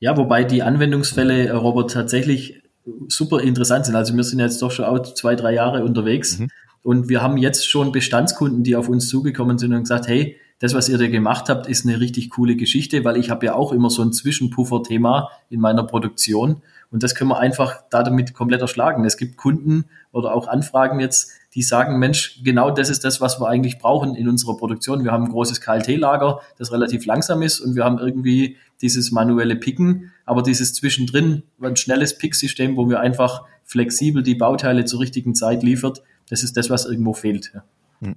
Ja, 0.00 0.16
wobei 0.16 0.44
die 0.44 0.62
Anwendungsfälle, 0.62 1.48
äh, 1.48 1.50
Robert, 1.50 1.92
tatsächlich 1.92 2.62
super 3.08 3.40
interessant 3.40 3.86
sind. 3.86 3.96
Also 3.96 4.16
wir 4.16 4.24
sind 4.24 4.38
jetzt 4.38 4.62
doch 4.62 4.70
schon 4.70 4.86
auch 4.86 5.02
zwei, 5.14 5.34
drei 5.34 5.52
Jahre 5.52 5.84
unterwegs 5.84 6.38
mhm. 6.38 6.48
und 6.82 7.08
wir 7.08 7.20
haben 7.20 7.36
jetzt 7.36 7.68
schon 7.68 7.92
Bestandskunden, 7.92 8.62
die 8.62 8.76
auf 8.76 8.88
uns 8.88 9.08
zugekommen 9.08 9.58
sind 9.58 9.74
und 9.74 9.80
gesagt, 9.80 10.08
hey, 10.08 10.36
das, 10.60 10.74
was 10.74 10.88
ihr 10.88 10.98
da 10.98 11.06
gemacht 11.06 11.48
habt, 11.48 11.68
ist 11.68 11.86
eine 11.86 12.00
richtig 12.00 12.30
coole 12.30 12.56
Geschichte, 12.56 13.04
weil 13.04 13.16
ich 13.16 13.30
habe 13.30 13.46
ja 13.46 13.54
auch 13.54 13.72
immer 13.72 13.90
so 13.90 14.02
ein 14.02 14.12
Zwischenpuffer-Thema 14.12 15.30
in 15.50 15.60
meiner 15.60 15.84
Produktion 15.84 16.62
und 16.90 17.02
das 17.02 17.14
können 17.14 17.30
wir 17.30 17.38
einfach 17.38 17.82
da 17.90 18.02
damit 18.02 18.32
komplett 18.32 18.62
erschlagen. 18.62 19.04
Es 19.04 19.16
gibt 19.16 19.36
Kunden 19.36 19.84
oder 20.10 20.34
auch 20.34 20.48
Anfragen 20.48 21.00
jetzt, 21.00 21.30
die 21.54 21.62
sagen, 21.62 21.98
Mensch, 21.98 22.40
genau 22.44 22.70
das 22.70 22.88
ist 22.88 23.04
das, 23.04 23.20
was 23.20 23.40
wir 23.40 23.48
eigentlich 23.48 23.78
brauchen 23.78 24.14
in 24.14 24.28
unserer 24.28 24.56
Produktion. 24.56 25.04
Wir 25.04 25.12
haben 25.12 25.24
ein 25.24 25.30
großes 25.30 25.60
KLT-Lager, 25.60 26.40
das 26.56 26.72
relativ 26.72 27.04
langsam 27.04 27.42
ist 27.42 27.60
und 27.60 27.74
wir 27.74 27.84
haben 27.84 27.98
irgendwie 27.98 28.56
dieses 28.80 29.10
manuelle 29.10 29.56
Picken, 29.56 30.12
aber 30.24 30.42
dieses 30.42 30.72
zwischendrin 30.72 31.42
ein 31.60 31.76
schnelles 31.76 32.16
Pick-System, 32.16 32.76
wo 32.76 32.88
wir 32.88 33.00
einfach 33.00 33.44
flexibel 33.64 34.22
die 34.22 34.34
Bauteile 34.34 34.84
zur 34.86 35.00
richtigen 35.00 35.34
Zeit 35.34 35.62
liefert, 35.62 36.02
das 36.30 36.42
ist 36.42 36.56
das, 36.56 36.70
was 36.70 36.86
irgendwo 36.86 37.12
fehlt. 37.12 37.52
Hm. 38.00 38.16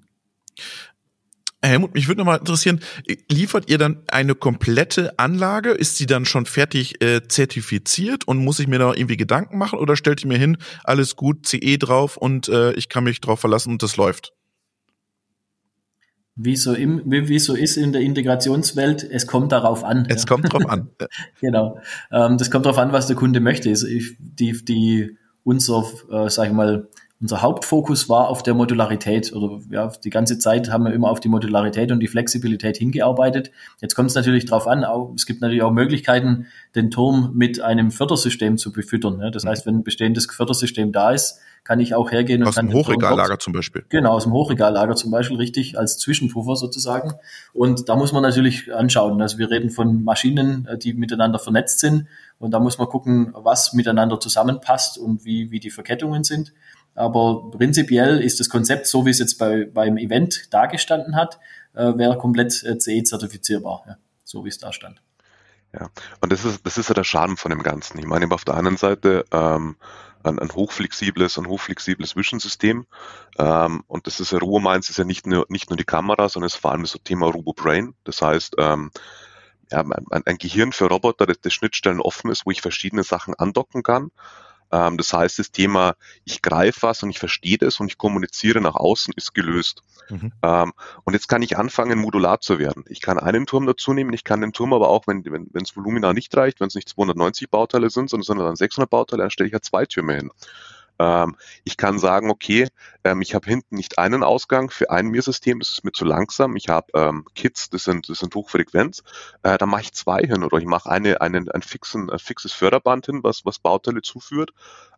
Helmut, 1.64 1.94
mich 1.94 2.08
würde 2.08 2.20
nochmal 2.20 2.40
interessieren, 2.40 2.80
liefert 3.30 3.70
ihr 3.70 3.78
dann 3.78 4.02
eine 4.08 4.34
komplette 4.34 5.18
Anlage? 5.20 5.70
Ist 5.72 5.98
sie 5.98 6.08
dann 6.08 6.26
schon 6.26 6.48
fertig 6.48 7.04
äh, 7.04 7.28
zertifiziert 7.28 8.28
und 8.28 8.40
muss 8.40 8.60
ich 8.60 8.68
mir 8.68 8.80
da 8.80 8.94
irgendwie 8.94 9.18
Gedanken 9.18 9.60
machen 9.60 9.78
oder 9.78 9.96
stellt 9.96 10.24
ihr 10.24 10.28
mir 10.28 10.40
hin, 10.40 10.58
alles 10.84 11.16
gut, 11.16 11.46
CE 11.46 11.78
drauf 11.78 12.18
und 12.18 12.50
äh, 12.50 12.72
ich 12.74 12.90
kann 12.90 13.04
mich 13.04 13.22
drauf 13.22 13.40
verlassen 13.40 13.74
und 13.74 13.84
das 13.84 13.96
läuft? 13.96 14.34
Wie 16.36 16.56
so, 16.56 16.74
im, 16.74 17.04
wie 17.06 17.40
so 17.40 17.54
ist 17.54 17.78
in 17.78 17.92
der 17.92 18.02
Integrationswelt, 18.02 19.04
es 19.04 19.28
kommt 19.28 19.52
darauf 19.52 19.84
an. 19.84 20.08
Es 20.10 20.24
ja. 20.24 20.28
kommt 20.28 20.52
drauf 20.52 20.68
an. 20.68 20.90
genau. 21.42 21.80
Ähm, 22.12 22.38
das 22.38 22.50
kommt 22.50 22.66
darauf 22.66 22.80
an, 22.80 22.94
was 22.94 23.06
der 23.06 23.16
Kunde 23.16 23.40
möchte. 23.40 23.70
Also 23.70 23.86
ich, 23.86 24.16
die, 24.18 24.66
die, 24.66 25.18
unser, 25.44 25.86
äh, 26.10 26.30
sag 26.30 26.48
ich 26.48 26.54
mal, 26.54 26.88
unser 27.22 27.44
Hauptfokus 27.44 28.10
war 28.10 28.30
auf 28.30 28.42
der 28.42 28.56
Modularität 28.56 29.32
oder 29.32 29.60
ja, 29.70 29.88
die 30.04 30.10
ganze 30.10 30.40
Zeit 30.40 30.72
haben 30.72 30.86
wir 30.86 30.94
immer 30.94 31.10
auf 31.10 31.20
die 31.20 31.30
Modularität 31.30 31.92
und 31.92 32.00
die 32.00 32.08
Flexibilität 32.08 32.78
hingearbeitet. 32.78 33.52
Jetzt 33.80 33.96
kommt 33.96 34.10
es 34.10 34.16
natürlich 34.16 34.46
darauf 34.46 34.68
an, 34.68 34.84
auch, 34.84 35.14
es 35.16 35.28
gibt 35.28 35.42
natürlich 35.42 35.62
auch 35.62 35.72
Möglichkeiten, 35.72 36.48
den 36.74 36.90
Turm 36.90 37.32
mit 37.36 37.62
einem 37.62 37.92
Fördersystem 37.92 38.58
zu 38.58 38.72
befüttern. 38.72 39.20
Ja. 39.22 39.30
Das 39.30 39.44
mhm. 39.44 39.50
heißt, 39.50 39.66
wenn 39.68 39.76
ein 39.76 39.84
bestehendes 39.84 40.26
Fördersystem 40.26 40.92
da 40.92 41.12
ist, 41.12 41.40
kann 41.64 41.80
ich 41.80 41.94
auch 41.94 42.12
hergehen 42.12 42.42
und 42.42 42.48
aus 42.48 42.56
dem 42.56 42.74
Hochregallager 42.74 43.38
zum 43.38 43.54
Beispiel. 43.54 43.86
Genau, 43.90 44.14
aus 44.14 44.24
dem 44.24 44.34
Hochregallager 44.34 44.96
zum 44.96 45.12
Beispiel, 45.12 45.38
richtig, 45.38 45.78
als 45.78 46.00
Zwischenpuffer 46.00 46.56
sozusagen. 46.56 47.14
Und 47.54 47.88
da 47.88 47.96
muss 47.96 48.14
man 48.14 48.24
natürlich 48.24 48.74
anschauen. 48.74 49.22
Also 49.22 49.38
wir 49.38 49.52
reden 49.52 49.70
von 49.70 50.04
Maschinen, 50.04 50.66
äh, 50.66 50.78
die 50.80 50.94
miteinander 50.94 51.38
vernetzt 51.38 51.80
sind. 51.80 52.08
Und 52.40 52.52
da 52.52 52.60
muss 52.60 52.80
man 52.80 52.88
gucken, 52.88 53.32
was 53.36 53.74
miteinander 53.74 54.20
zusammenpasst 54.20 54.98
und 54.98 55.24
wie, 55.24 55.52
wie 55.52 55.60
die 55.60 55.70
Verkettungen 55.70 56.24
sind. 56.24 56.52
Aber 56.96 57.52
prinzipiell 57.52 58.20
ist 58.20 58.40
das 58.40 58.50
Konzept, 58.50 58.88
so 58.88 59.06
wie 59.06 59.12
es 59.12 59.20
jetzt 59.20 59.38
bei, 59.38 59.66
beim 59.66 59.98
Event 59.98 60.54
dargestanden 60.54 61.16
hat, 61.16 61.40
äh, 61.74 61.98
wäre 61.98 62.18
komplett 62.18 62.64
äh, 62.64 62.78
CE-zertifizierbar, 62.78 63.84
ja, 63.88 63.98
so 64.24 64.44
wie 64.44 64.50
es 64.50 64.58
da 64.58 64.74
stand. 64.74 65.02
Ja, 65.74 65.90
und 66.20 66.32
das 66.34 66.44
ist, 66.44 66.66
das 66.66 66.78
ist 66.78 66.90
ja 66.90 66.96
der 66.96 67.06
Charme 67.06 67.38
von 67.38 67.50
dem 67.50 67.64
Ganzen. 67.64 67.98
Ich 67.98 68.06
meine, 68.06 68.30
auf 68.32 68.44
der 68.44 68.56
anderen 68.56 68.76
Seite 68.76 69.24
ähm, 69.32 69.78
ein, 70.22 70.38
ein 70.38 70.52
hochflexibles, 70.52 71.38
ein 71.38 71.48
hochflexibles 71.48 72.18
Vision-System. 72.18 72.86
Ähm, 73.38 73.84
und 73.88 74.06
das 74.06 74.20
ist 74.20 74.34
ja 74.34 74.40
Robo 74.40 74.60
Minds 74.60 74.90
ist 74.90 74.98
ja 74.98 75.06
nicht 75.06 75.26
nur, 75.26 75.46
nicht 75.48 75.70
nur 75.70 75.78
die 75.78 75.86
Kamera, 75.86 76.28
sondern 76.28 76.48
es 76.48 76.56
ist 76.56 76.62
vor 76.62 76.72
allem 76.72 76.82
das 76.82 76.98
Thema 77.06 77.28
Robo 77.28 77.54
Brain. 77.54 77.94
Das 78.04 78.22
heißt, 78.22 78.56
ähm, 78.58 78.92
ja, 79.72 79.80
ein, 79.80 80.24
ein 80.26 80.38
Gehirn 80.38 80.74
für 80.74 80.88
Roboter, 80.88 81.26
das, 81.26 81.40
das 81.42 81.54
Schnittstellen 81.54 82.02
offen 82.02 82.30
ist, 82.32 82.46
wo 82.46 82.52
ich 82.52 82.62
verschiedene 82.62 83.04
Sachen 83.04 83.34
andocken 83.36 83.82
kann 83.82 84.12
ähm, 84.72 84.98
das 84.98 85.14
heißt, 85.14 85.40
das 85.40 85.52
Thema, 85.52 85.96
ich 86.26 86.42
greife 86.42 86.84
was 86.84 87.04
und 87.04 87.10
ich 87.10 87.20
verstehe 87.20 87.58
das 87.58 87.80
und 87.80 87.88
ich 87.88 87.98
kommuniziere 87.98 88.62
nach 88.62 88.76
außen, 88.76 89.14
ist 89.18 89.34
gelöst. 89.34 89.84
Mhm. 90.10 90.32
Ähm, 90.44 90.74
und 91.04 91.14
jetzt 91.14 91.28
kann 91.28 91.42
ich 91.42 91.58
anfangen, 91.58 92.00
modular 92.00 92.42
zu 92.42 92.60
werden. 92.60 92.84
Ich 92.88 93.02
kann 93.02 93.20
einen 93.20 93.46
Turm 93.46 93.66
dazu 93.66 93.94
nehmen, 93.94 94.14
ich 94.14 94.24
kann 94.24 94.42
den 94.42 94.54
Turm 94.54 94.74
aber 94.74 94.90
auch, 94.90 95.08
wenn 95.08 95.26
wenn 95.26 95.48
wenn, 95.52 95.66
Volumina 95.76 96.14
nicht 96.14 96.36
reicht, 96.36 96.60
wenn 96.60 96.68
es 96.68 96.76
nicht 96.76 96.90
290 96.90 97.50
Bauteile 97.50 97.90
sind, 97.90 98.10
sondern, 98.10 98.26
sondern 98.26 98.48
dann 98.48 98.56
600 98.56 98.90
Bauteile, 98.90 99.24
dann 99.24 99.32
stelle 99.32 99.48
ich 99.48 99.54
ja 99.54 99.62
zwei 99.62 99.86
Türme 99.86 100.16
hin. 100.16 100.32
Ähm, 101.02 101.36
ich 101.64 101.78
kann 101.78 101.98
sagen, 101.98 102.30
okay, 102.30 102.68
ähm, 103.04 103.22
ich 103.22 103.34
habe 103.34 103.50
hinten 103.50 103.76
nicht 103.76 103.98
einen 103.98 104.24
Ausgang 104.24 104.70
für 104.70 104.92
ein 104.92 105.08
Mir-System, 105.08 105.60
das 105.60 105.72
ist 105.72 105.84
mir 105.84 105.92
zu 105.92 106.06
langsam. 106.06 106.56
Ich 106.56 106.70
habe 106.70 106.88
ähm, 106.94 107.26
Kits, 107.34 107.72
das 107.72 107.86
sind, 107.86 108.08
das 108.08 108.20
sind 108.20 108.36
Hochfrequenz. 108.36 109.02
Äh, 109.42 109.58
da 109.58 109.66
mache 109.66 109.82
ich 109.82 109.94
zwei 109.94 110.22
hin 110.22 110.44
oder 110.44 110.60
ich 110.60 110.66
mache 110.66 110.92
eine, 110.92 111.20
einen, 111.22 111.50
ein, 111.50 111.64
fixen, 111.64 112.12
ein 112.12 112.20
fixes 112.20 112.54
Förderband 112.54 113.08
hin, 113.08 113.22
was, 113.24 113.46
was 113.46 113.58
Bauteile 113.58 114.04
zuführt. 114.04 114.52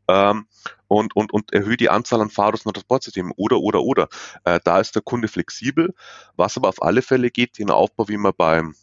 Ähm, 0.09 0.47
und, 0.89 1.15
und, 1.15 1.31
und 1.31 1.53
erhöhe 1.53 1.77
die 1.77 1.89
Anzahl 1.89 2.19
an 2.19 2.29
Fahrers 2.29 2.65
und 2.65 2.73
Transportsystemen 2.73 3.31
oder, 3.37 3.59
oder, 3.59 3.81
oder. 3.81 4.09
Äh, 4.43 4.59
da 4.63 4.81
ist 4.81 4.95
der 4.95 5.01
Kunde 5.01 5.29
flexibel. 5.29 5.93
Was 6.35 6.57
aber 6.57 6.67
auf 6.67 6.83
alle 6.83 7.01
Fälle 7.01 7.31
geht, 7.31 7.57
den 7.57 7.71
Aufbau, 7.71 8.09
wie 8.09 8.17
man 8.17 8.33
beim, 8.35 8.75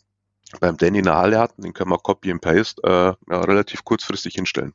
beim 0.60 0.78
Danny 0.78 1.00
in 1.00 1.04
der 1.04 1.16
Halle 1.16 1.38
hatten, 1.38 1.60
den 1.60 1.74
können 1.74 1.90
wir 1.90 1.98
Copy 1.98 2.32
and 2.32 2.40
Paste 2.40 2.82
äh, 2.82 3.32
ja, 3.32 3.40
relativ 3.42 3.84
kurzfristig 3.84 4.34
hinstellen. 4.34 4.72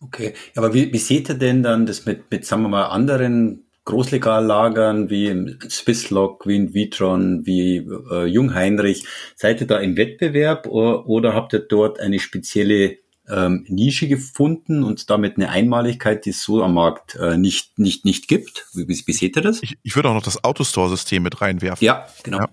Okay, 0.00 0.34
aber 0.54 0.74
wie, 0.74 0.92
wie 0.92 0.98
seht 0.98 1.28
ihr 1.28 1.34
denn 1.34 1.62
dann 1.62 1.86
das 1.86 2.06
mit, 2.06 2.30
mit 2.30 2.44
sagen 2.44 2.62
wir 2.62 2.68
mal, 2.68 2.86
anderen 2.86 3.64
Großlegallagern 3.84 5.10
wie 5.10 5.28
in 5.28 5.58
Swisslog, 5.68 6.46
wie 6.46 6.56
in 6.56 6.74
Vitron, 6.74 7.46
wie 7.46 7.78
äh, 7.78 8.26
Jungheinrich? 8.26 9.06
Seid 9.34 9.60
ihr 9.60 9.66
da 9.66 9.78
im 9.78 9.96
Wettbewerb 9.96 10.66
oder, 10.66 11.06
oder 11.06 11.34
habt 11.34 11.52
ihr 11.54 11.60
dort 11.60 11.98
eine 11.98 12.20
spezielle 12.20 12.98
ähm, 13.28 13.64
Nische 13.68 14.06
gefunden 14.06 14.82
und 14.84 15.10
damit 15.10 15.36
eine 15.36 15.48
Einmaligkeit, 15.48 16.26
die 16.26 16.30
es 16.30 16.42
so 16.42 16.62
am 16.62 16.74
Markt 16.74 17.16
äh, 17.16 17.36
nicht, 17.36 17.78
nicht, 17.78 18.04
nicht 18.04 18.28
gibt? 18.28 18.66
Wie, 18.74 18.86
wie, 18.88 19.02
wie 19.04 19.12
seht 19.12 19.36
ihr 19.36 19.42
das? 19.42 19.62
Ich, 19.62 19.78
ich 19.82 19.96
würde 19.96 20.10
auch 20.10 20.14
noch 20.14 20.22
das 20.22 20.44
Autostore-System 20.44 21.22
mit 21.22 21.40
reinwerfen. 21.40 21.84
Ja, 21.84 22.06
genau. 22.22 22.38
Ja. 22.38 22.48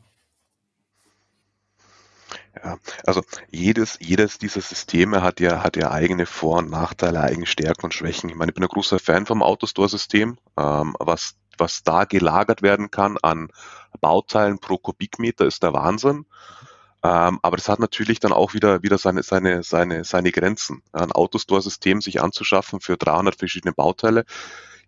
Ja, 2.66 2.80
also 3.06 3.22
jedes, 3.52 4.00
jedes 4.02 4.40
dieser 4.40 4.62
Systeme 4.62 5.22
hat 5.22 5.40
ja, 5.40 5.64
hat 5.64 5.78
ja 5.78 5.92
eigene 5.92 6.26
Vor- 6.26 6.58
und 6.58 6.72
Nachteile, 6.72 7.22
eigene 7.22 7.46
Stärken 7.46 7.86
und 7.86 7.94
Schwächen. 7.94 8.28
Ich 8.28 8.36
meine, 8.36 8.50
ich 8.50 8.56
bin 8.56 8.64
ein 8.64 8.70
großer 8.70 8.98
Fan 8.98 9.28
vom 9.28 9.44
Autostore-System, 9.44 10.40
ähm, 10.58 10.96
was, 11.00 11.36
was 11.60 11.84
da 11.84 12.06
gelagert 12.06 12.64
werden 12.64 12.90
kann 12.90 13.18
an 13.22 13.50
Bauteilen 14.02 14.58
pro 14.58 14.80
Kubikmeter 14.80 15.46
ist 15.46 15.62
der 15.62 15.74
Wahnsinn. 15.74 16.26
Ähm, 17.04 17.40
aber 17.44 17.56
das 17.56 17.70
hat 17.70 17.78
natürlich 17.78 18.20
dann 18.20 18.34
auch 18.34 18.56
wieder, 18.56 18.82
wieder 18.82 18.98
seine, 18.98 19.22
seine, 19.22 19.62
seine, 19.62 20.04
seine 20.04 20.32
Grenzen. 20.32 20.82
Ein 20.92 21.12
Autostore-System 21.12 22.02
sich 22.02 22.20
anzuschaffen 22.20 22.82
für 22.82 22.98
300 22.98 23.36
verschiedene 23.36 23.74
Bauteile 23.74 24.26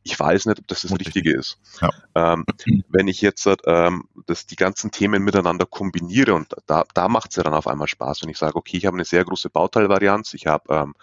ich 0.08 0.18
weiß 0.18 0.46
nicht, 0.46 0.60
ob 0.60 0.68
das 0.68 0.82
das 0.84 0.92
Richtige 0.92 1.38
ist. 1.38 1.60
Ja. 1.82 1.90
Ähm, 2.16 2.46
wenn 2.90 3.08
ich 3.08 3.22
jetzt 3.22 3.48
ähm, 3.66 4.06
das, 4.26 4.46
die 4.46 4.56
ganzen 4.56 4.92
Themen 4.92 5.22
miteinander 5.22 5.66
kombiniere 5.66 6.34
und 6.34 6.56
da, 6.66 6.86
da 6.94 7.10
macht 7.10 7.32
es 7.32 7.36
ja 7.36 7.44
dann 7.44 7.54
auf 7.54 7.68
einmal 7.68 7.88
Spaß, 7.88 8.24
wenn 8.24 8.30
ich 8.30 8.38
sage, 8.38 8.56
okay, 8.56 8.78
ich 8.78 8.86
habe 8.86 8.96
eine 8.96 9.06
sehr 9.06 9.26
große 9.26 9.50
Bauteilvarianz, 9.50 10.34
ich 10.34 10.48
habe 10.48 10.74
ähm, 10.74 10.96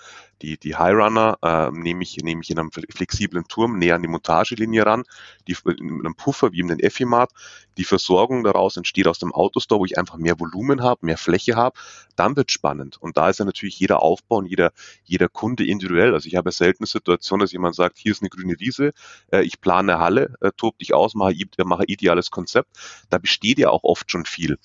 die, 0.44 0.58
die 0.58 0.76
High 0.76 0.94
Runner 0.94 1.38
äh, 1.42 1.70
nehme 1.70 2.02
ich, 2.02 2.16
nehme 2.18 2.42
ich 2.42 2.50
in 2.50 2.58
einem 2.58 2.70
flexiblen 2.70 3.44
Turm 3.48 3.78
näher 3.78 3.94
an 3.94 4.02
die 4.02 4.08
Montagelinie 4.08 4.84
ran, 4.84 5.04
die 5.48 5.56
mit 5.64 5.80
einem 5.80 6.14
Puffer 6.14 6.52
wie 6.52 6.60
in 6.60 6.68
den 6.68 6.80
Effimat. 6.80 7.30
Die 7.78 7.84
Versorgung 7.84 8.44
daraus 8.44 8.76
entsteht 8.76 9.08
aus 9.08 9.18
dem 9.18 9.32
Autostore, 9.32 9.80
wo 9.80 9.84
ich 9.84 9.98
einfach 9.98 10.16
mehr 10.16 10.38
Volumen 10.38 10.82
habe, 10.82 11.06
mehr 11.06 11.16
Fläche 11.16 11.56
habe. 11.56 11.78
Dann 12.14 12.36
wird 12.36 12.52
spannend. 12.52 12.98
Und 13.00 13.16
da 13.16 13.30
ist 13.30 13.38
ja 13.38 13.44
natürlich 13.44 13.78
jeder 13.78 14.02
Aufbau 14.02 14.36
und 14.36 14.46
jeder, 14.46 14.72
jeder 15.04 15.28
Kunde 15.28 15.64
individuell. 15.66 16.12
Also 16.12 16.28
ich 16.28 16.36
habe 16.36 16.52
selten 16.52 16.84
eine 16.84 16.88
Situation, 16.88 17.40
dass 17.40 17.52
jemand 17.52 17.74
sagt, 17.74 17.98
hier 17.98 18.12
ist 18.12 18.22
eine 18.22 18.28
grüne 18.28 18.60
Wiese, 18.60 18.92
äh, 19.32 19.42
ich 19.42 19.60
plane 19.60 19.94
eine 19.94 20.02
Halle, 20.02 20.34
äh, 20.40 20.50
tob 20.56 20.78
dich 20.78 20.94
aus, 20.94 21.14
mache, 21.14 21.34
mache 21.64 21.84
ideales 21.86 22.30
Konzept. 22.30 22.68
Da 23.08 23.18
besteht 23.18 23.58
ja 23.58 23.70
auch 23.70 23.82
oft 23.82 24.10
schon 24.10 24.24
viel 24.26 24.58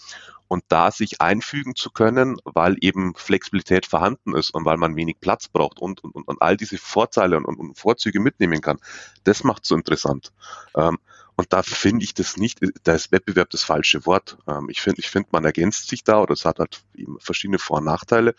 und 0.50 0.64
da 0.68 0.92
sich 0.92 1.22
einfügen 1.22 1.76
zu 1.76 1.92
können, 1.92 2.38
weil 2.44 2.76
eben 2.82 3.14
Flexibilität 3.16 3.86
vorhanden 3.86 4.36
ist 4.36 4.50
und 4.50 4.66
weil 4.66 4.78
man 4.78 4.96
wenig 4.96 5.22
Platz 5.22 5.48
braucht 5.48 5.80
und, 5.80 6.04
und, 6.04 6.28
und 6.28 6.42
all 6.42 6.58
diese 6.58 6.80
Vorteile 6.80 7.38
und, 7.38 7.46
und 7.46 7.78
Vorzüge 7.78 8.20
mitnehmen 8.20 8.60
kann, 8.60 8.80
das 9.24 9.44
macht 9.44 9.66
so 9.66 9.76
interessant. 9.76 10.34
Ähm, 10.76 10.98
und 11.36 11.54
da 11.54 11.62
finde 11.62 12.04
ich 12.04 12.16
das 12.16 12.36
nicht, 12.36 12.60
da 12.84 12.96
ist 12.96 13.12
Wettbewerb 13.12 13.52
das 13.52 13.64
falsche 13.64 14.06
Wort. 14.08 14.40
Ähm, 14.48 14.70
ich 14.70 14.82
finde, 14.82 15.00
ich 15.00 15.10
finde, 15.10 15.30
man 15.32 15.46
ergänzt 15.46 15.88
sich 15.88 16.04
da 16.04 16.20
oder 16.20 16.34
es 16.34 16.46
hat 16.46 16.58
halt 16.60 16.84
verschiedene 17.20 17.60
Vor- 17.60 17.78
und 17.78 17.86
Nachteile. 17.86 18.34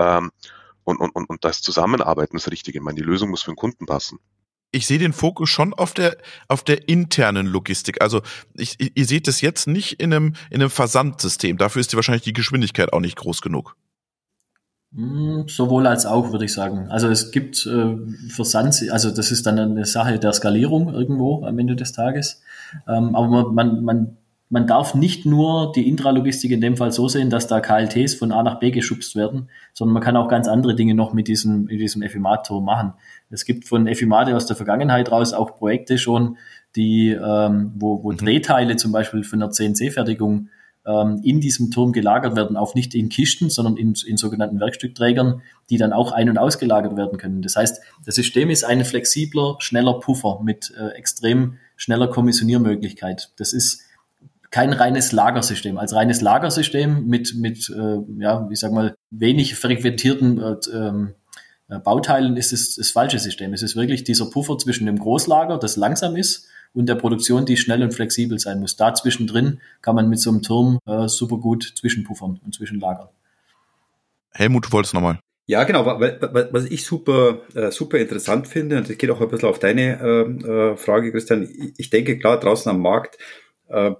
Ähm, 0.00 0.32
und, 0.84 0.98
und, 0.98 1.14
und, 1.14 1.30
und 1.30 1.44
das 1.44 1.62
Zusammenarbeiten 1.62 2.36
ist 2.36 2.50
richtig. 2.50 2.74
Ich 2.74 2.82
meine, 2.82 2.96
die 2.96 3.06
Lösung 3.06 3.30
muss 3.30 3.42
für 3.42 3.52
den 3.52 3.56
Kunden 3.56 3.86
passen 3.86 4.18
ich 4.72 4.86
sehe 4.86 4.98
den 4.98 5.12
Fokus 5.12 5.50
schon 5.50 5.74
auf 5.74 5.94
der 5.94 6.16
auf 6.48 6.64
der 6.64 6.88
internen 6.88 7.46
Logistik. 7.46 8.02
Also 8.02 8.22
ich, 8.54 8.76
ihr 8.96 9.04
seht 9.04 9.28
es 9.28 9.40
jetzt 9.40 9.68
nicht 9.68 10.00
in 10.00 10.12
einem 10.12 10.34
in 10.50 10.60
einem 10.60 10.70
Versandsystem. 10.70 11.58
Dafür 11.58 11.80
ist 11.80 11.92
die 11.92 11.96
wahrscheinlich 11.96 12.22
die 12.22 12.32
Geschwindigkeit 12.32 12.92
auch 12.92 13.00
nicht 13.00 13.16
groß 13.16 13.42
genug. 13.42 13.76
Hm, 14.94 15.44
sowohl 15.48 15.86
als 15.86 16.04
auch, 16.04 16.32
würde 16.32 16.44
ich 16.44 16.52
sagen. 16.52 16.88
Also 16.90 17.08
es 17.08 17.30
gibt 17.30 17.66
äh, 17.66 17.96
Versand, 18.28 18.84
also 18.90 19.10
das 19.10 19.30
ist 19.30 19.46
dann 19.46 19.58
eine 19.58 19.86
Sache 19.86 20.18
der 20.18 20.32
Skalierung 20.32 20.92
irgendwo 20.92 21.44
am 21.44 21.58
Ende 21.58 21.76
des 21.76 21.92
Tages. 21.92 22.42
Ähm, 22.86 23.14
aber 23.14 23.28
man, 23.28 23.54
man, 23.54 23.84
man 23.84 24.16
man 24.52 24.66
darf 24.66 24.94
nicht 24.94 25.24
nur 25.24 25.72
die 25.72 25.88
Intralogistik 25.88 26.50
in 26.50 26.60
dem 26.60 26.76
Fall 26.76 26.92
so 26.92 27.08
sehen, 27.08 27.30
dass 27.30 27.46
da 27.46 27.60
KLTs 27.60 28.14
von 28.16 28.32
A 28.32 28.42
nach 28.42 28.58
B 28.60 28.70
geschubst 28.70 29.16
werden, 29.16 29.48
sondern 29.72 29.94
man 29.94 30.02
kann 30.02 30.14
auch 30.14 30.28
ganz 30.28 30.46
andere 30.46 30.74
Dinge 30.74 30.94
noch 30.94 31.14
mit 31.14 31.26
diesem, 31.26 31.64
mit 31.64 31.80
diesem 31.80 32.02
FIMAT-Turm 32.02 32.62
machen. 32.62 32.92
Es 33.30 33.46
gibt 33.46 33.66
von 33.66 33.86
FIMATE 33.86 34.36
aus 34.36 34.44
der 34.44 34.54
Vergangenheit 34.54 35.10
raus 35.10 35.32
auch 35.32 35.56
Projekte 35.56 35.96
schon, 35.96 36.36
die, 36.76 37.08
ähm, 37.12 37.72
wo, 37.76 38.04
wo 38.04 38.12
mhm. 38.12 38.18
Drehteile 38.18 38.76
zum 38.76 38.92
Beispiel 38.92 39.24
von 39.24 39.40
der 39.40 39.48
CNC-Fertigung 39.48 40.50
ähm, 40.84 41.22
in 41.24 41.40
diesem 41.40 41.70
Turm 41.70 41.92
gelagert 41.92 42.36
werden, 42.36 42.58
auch 42.58 42.74
nicht 42.74 42.94
in 42.94 43.08
Kisten, 43.08 43.48
sondern 43.48 43.78
in, 43.78 43.94
in 44.06 44.18
sogenannten 44.18 44.60
Werkstückträgern, 44.60 45.40
die 45.70 45.78
dann 45.78 45.94
auch 45.94 46.12
ein- 46.12 46.28
und 46.28 46.36
ausgelagert 46.36 46.94
werden 46.94 47.16
können. 47.16 47.40
Das 47.40 47.56
heißt, 47.56 47.80
das 48.04 48.16
System 48.16 48.50
ist 48.50 48.64
ein 48.64 48.84
flexibler, 48.84 49.56
schneller 49.60 49.98
Puffer 49.98 50.40
mit 50.44 50.74
äh, 50.78 50.88
extrem 50.88 51.54
schneller 51.76 52.08
Kommissioniermöglichkeit. 52.08 53.32
Das 53.38 53.54
ist 53.54 53.86
kein 54.52 54.72
reines 54.72 55.12
Lagersystem. 55.12 55.78
Als 55.78 55.94
reines 55.94 56.20
Lagersystem 56.20 57.06
mit, 57.06 57.34
mit 57.34 57.70
äh, 57.70 57.98
ja, 58.22 58.48
wie 58.48 58.54
sag 58.54 58.70
mal, 58.70 58.94
wenig 59.10 59.56
frequentierten 59.56 60.38
äh, 60.38 60.56
ähm, 60.72 61.14
äh, 61.68 61.78
Bauteilen 61.78 62.36
ist 62.36 62.52
es 62.52 62.76
das 62.76 62.90
falsche 62.90 63.18
System. 63.18 63.54
Es 63.54 63.62
ist 63.62 63.76
wirklich 63.76 64.04
dieser 64.04 64.26
Puffer 64.26 64.58
zwischen 64.58 64.86
dem 64.86 64.98
Großlager, 64.98 65.58
das 65.58 65.76
langsam 65.76 66.16
ist, 66.16 66.48
und 66.74 66.86
der 66.86 66.94
Produktion, 66.94 67.44
die 67.44 67.56
schnell 67.56 67.82
und 67.82 67.92
flexibel 67.92 68.38
sein 68.38 68.60
muss. 68.60 68.76
Da 68.76 68.94
zwischendrin 68.94 69.60
kann 69.80 69.94
man 69.94 70.08
mit 70.08 70.20
so 70.20 70.30
einem 70.30 70.42
Turm 70.42 70.78
äh, 70.86 71.08
super 71.08 71.38
gut 71.38 71.72
zwischenpuffern 71.76 72.40
und 72.44 72.54
zwischenlagern. 72.54 73.08
Helmut, 74.32 74.66
du 74.66 74.72
wolltest 74.72 74.94
nochmal. 74.94 75.18
Ja, 75.46 75.64
genau. 75.64 75.84
Was 75.86 76.64
ich 76.66 76.84
super, 76.84 77.40
äh, 77.54 77.70
super 77.70 77.98
interessant 77.98 78.48
finde, 78.48 78.78
und 78.78 78.88
das 78.88 78.96
geht 78.96 79.10
auch 79.10 79.20
ein 79.20 79.28
bisschen 79.28 79.48
auf 79.48 79.58
deine 79.58 79.98
äh, 80.00 80.76
Frage, 80.76 81.10
Christian. 81.10 81.48
Ich 81.76 81.90
denke, 81.90 82.18
klar, 82.18 82.38
draußen 82.38 82.70
am 82.70 82.80
Markt 82.80 83.18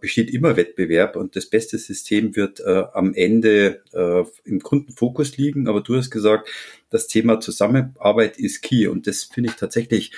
besteht 0.01 0.31
immer 0.31 0.57
Wettbewerb 0.57 1.17
und 1.17 1.35
das 1.37 1.47
beste 1.47 1.79
System 1.79 2.37
wird 2.37 2.61
äh, 2.61 2.85
am 2.93 3.15
Ende 3.15 3.83
äh, 3.93 4.25
im 4.45 4.61
Kundenfokus 4.61 5.37
liegen. 5.37 5.69
Aber 5.69 5.81
du 5.81 5.97
hast 5.97 6.11
gesagt, 6.11 6.49
das 6.91 7.07
Thema 7.07 7.41
Zusammenarbeit 7.41 8.39
ist 8.39 8.63
key 8.63 8.87
und 8.87 9.07
das 9.07 9.25
finde 9.25 9.51
ich 9.51 9.57
tatsächlich 9.57 10.13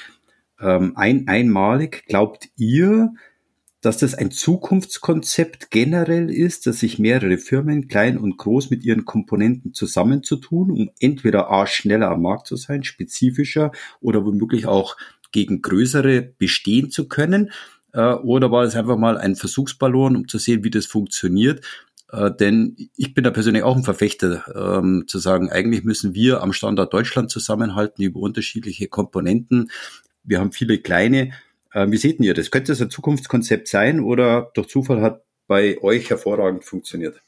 ähm, 0.61 0.93
ein, 0.97 1.29
einmalig. 1.29 2.05
Glaubt 2.07 2.49
ihr, 2.57 3.15
dass 3.81 3.99
das 3.99 4.15
ein 4.15 4.31
Zukunftskonzept 4.31 5.71
generell 5.71 6.31
ist, 6.31 6.67
dass 6.67 6.81
sich 6.81 6.99
mehrere 6.99 7.37
Firmen, 7.37 7.87
klein 7.87 8.17
und 8.17 8.39
groß, 8.39 8.71
mit 8.71 8.83
ihren 8.83 9.05
Komponenten 9.05 9.75
zusammenzutun, 9.75 10.71
um 10.71 10.91
entweder 11.01 11.51
A, 11.51 11.67
schneller 11.67 12.11
am 12.11 12.23
Markt 12.23 12.47
zu 12.47 12.57
sein, 12.57 12.83
spezifischer 12.83 13.73
oder 14.01 14.25
womöglich 14.25 14.67
auch 14.67 14.97
gegen 15.33 15.61
größere 15.61 16.23
bestehen 16.23 16.91
zu 16.91 17.09
können? 17.09 17.51
Äh, 17.95 18.15
oder 18.15 18.51
war 18.51 18.65
es 18.65 18.75
einfach 18.75 18.99
mal 18.99 19.17
ein 19.17 19.37
Versuchsballon, 19.37 20.17
um 20.17 20.29
zu 20.29 20.39
sehen, 20.39 20.65
wie 20.65 20.71
das 20.71 20.87
funktioniert? 20.87 21.65
Äh, 22.13 22.31
denn 22.33 22.77
ich 22.97 23.15
bin 23.15 23.25
da 23.25 23.31
persönlich 23.31 23.63
auch 23.63 23.77
ein 23.77 23.85
Verfechter, 23.85 24.45
ähm, 24.55 25.05
zu 25.07 25.19
sagen, 25.19 25.51
eigentlich 25.51 25.85
müssen 25.85 26.15
wir 26.15 26.43
am 26.43 26.53
Standort 26.53 26.93
Deutschland 26.93 27.31
zusammenhalten 27.31 28.03
über 28.03 28.21
unterschiedliche 28.21 28.89
Komponenten. 28.89 29.71
Wir 30.25 30.41
haben 30.41 30.53
viele 30.53 30.79
kleine. 30.79 31.33
Äh, 31.73 31.91
wie 31.91 31.97
seht 31.97 32.21
ihr 32.21 32.35
das? 32.35 32.51
Könnte 32.51 32.73
das 32.73 32.83
ein 32.83 32.91
Zukunftskonzept 32.91 33.69
sein 33.69 34.01
oder 34.01 34.51
durch 34.55 34.69
Zufall 34.69 35.01
hat 35.01 35.23
bei 35.47 35.81
euch 35.83 36.11
hervorragend 36.11 36.65
funktioniert? 36.65 37.24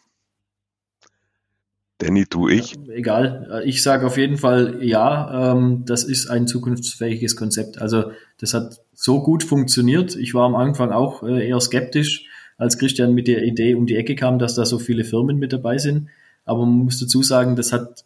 Danny, 1.99 2.27
du, 2.29 2.49
ich? 2.49 2.75
Egal. 2.89 3.49
Äh, 3.51 3.69
ich 3.69 3.83
sage 3.83 4.07
auf 4.07 4.19
jeden 4.19 4.37
Fall 4.37 4.79
ja, 4.83 5.53
ähm, 5.53 5.85
das 5.87 6.05
ist 6.05 6.29
ein 6.29 6.47
zukunftsfähiges 6.47 7.37
Konzept. 7.37 7.81
Also 7.81 8.11
das 8.39 8.53
hat 8.53 8.81
so 8.93 9.23
gut 9.23 9.45
funktioniert. 9.45 10.15
Ich 10.17 10.35
war 10.35 10.45
am 10.45 10.55
Anfang 10.55 10.93
auch 10.93 11.23
äh, 11.23 11.49
eher 11.49 11.61
skeptisch, 11.61 12.27
als 12.59 12.79
Christian 12.79 13.15
mit 13.15 13.29
der 13.29 13.45
Idee 13.45 13.75
um 13.75 13.87
die 13.87 13.97
Ecke 13.97 14.15
kam, 14.15 14.39
dass 14.39 14.55
da 14.55 14.65
so 14.65 14.79
viele 14.79 15.05
Firmen 15.05 15.39
mit 15.39 15.53
dabei 15.53 15.79
sind. 15.79 16.09
Aber 16.45 16.65
man 16.67 16.85
muss 16.85 16.99
dazu 17.01 17.23
sagen, 17.23 17.57
das 17.57 17.73
hat 17.73 18.05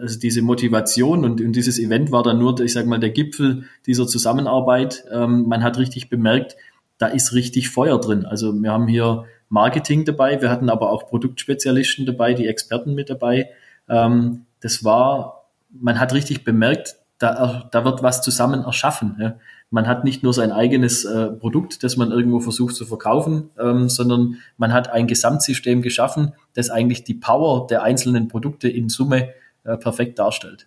also 0.00 0.18
diese 0.18 0.42
Motivation 0.42 1.24
und, 1.24 1.40
und 1.40 1.52
dieses 1.54 1.78
Event 1.78 2.10
war 2.10 2.22
dann 2.22 2.38
nur, 2.38 2.58
ich 2.60 2.72
sag 2.72 2.86
mal, 2.86 2.98
der 2.98 3.10
Gipfel 3.10 3.64
dieser 3.86 4.06
Zusammenarbeit. 4.06 5.04
Ähm, 5.12 5.46
man 5.48 5.62
hat 5.62 5.78
richtig 5.78 6.08
bemerkt, 6.08 6.56
da 6.98 7.06
ist 7.08 7.34
richtig 7.34 7.68
Feuer 7.68 8.00
drin. 8.00 8.24
Also 8.24 8.54
wir 8.54 8.70
haben 8.70 8.88
hier 8.88 9.24
Marketing 9.52 10.06
dabei, 10.06 10.40
wir 10.40 10.48
hatten 10.48 10.70
aber 10.70 10.90
auch 10.90 11.06
Produktspezialisten 11.06 12.06
dabei, 12.06 12.32
die 12.32 12.48
Experten 12.48 12.94
mit 12.94 13.10
dabei. 13.10 13.50
Ähm, 13.86 14.46
das 14.60 14.82
war, 14.82 15.50
man 15.70 16.00
hat 16.00 16.14
richtig 16.14 16.42
bemerkt, 16.42 16.96
da, 17.18 17.68
da 17.70 17.84
wird 17.84 18.02
was 18.02 18.22
zusammen 18.22 18.64
erschaffen. 18.64 19.16
Ja. 19.20 19.36
Man 19.68 19.86
hat 19.86 20.04
nicht 20.04 20.22
nur 20.22 20.32
sein 20.32 20.52
eigenes 20.52 21.04
äh, 21.04 21.26
Produkt, 21.26 21.82
das 21.82 21.98
man 21.98 22.10
irgendwo 22.10 22.40
versucht 22.40 22.74
zu 22.74 22.86
verkaufen, 22.86 23.50
ähm, 23.58 23.90
sondern 23.90 24.38
man 24.56 24.72
hat 24.72 24.90
ein 24.90 25.06
Gesamtsystem 25.06 25.82
geschaffen, 25.82 26.32
das 26.54 26.70
eigentlich 26.70 27.04
die 27.04 27.14
Power 27.14 27.66
der 27.66 27.82
einzelnen 27.82 28.28
Produkte 28.28 28.70
in 28.70 28.88
Summe 28.88 29.34
äh, 29.64 29.76
perfekt 29.76 30.18
darstellt. 30.18 30.66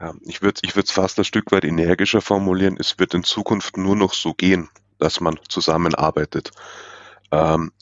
Ja, 0.00 0.14
ich 0.22 0.40
würde 0.40 0.60
ich 0.62 0.74
es 0.74 0.90
fast 0.90 1.18
ein 1.18 1.24
Stück 1.24 1.52
weit 1.52 1.64
energischer 1.64 2.22
formulieren. 2.22 2.78
Es 2.80 2.98
wird 2.98 3.12
in 3.12 3.22
Zukunft 3.22 3.76
nur 3.76 3.96
noch 3.96 4.14
so 4.14 4.32
gehen, 4.32 4.70
dass 4.98 5.20
man 5.20 5.38
zusammenarbeitet. 5.48 6.50
Ähm, 7.34 7.72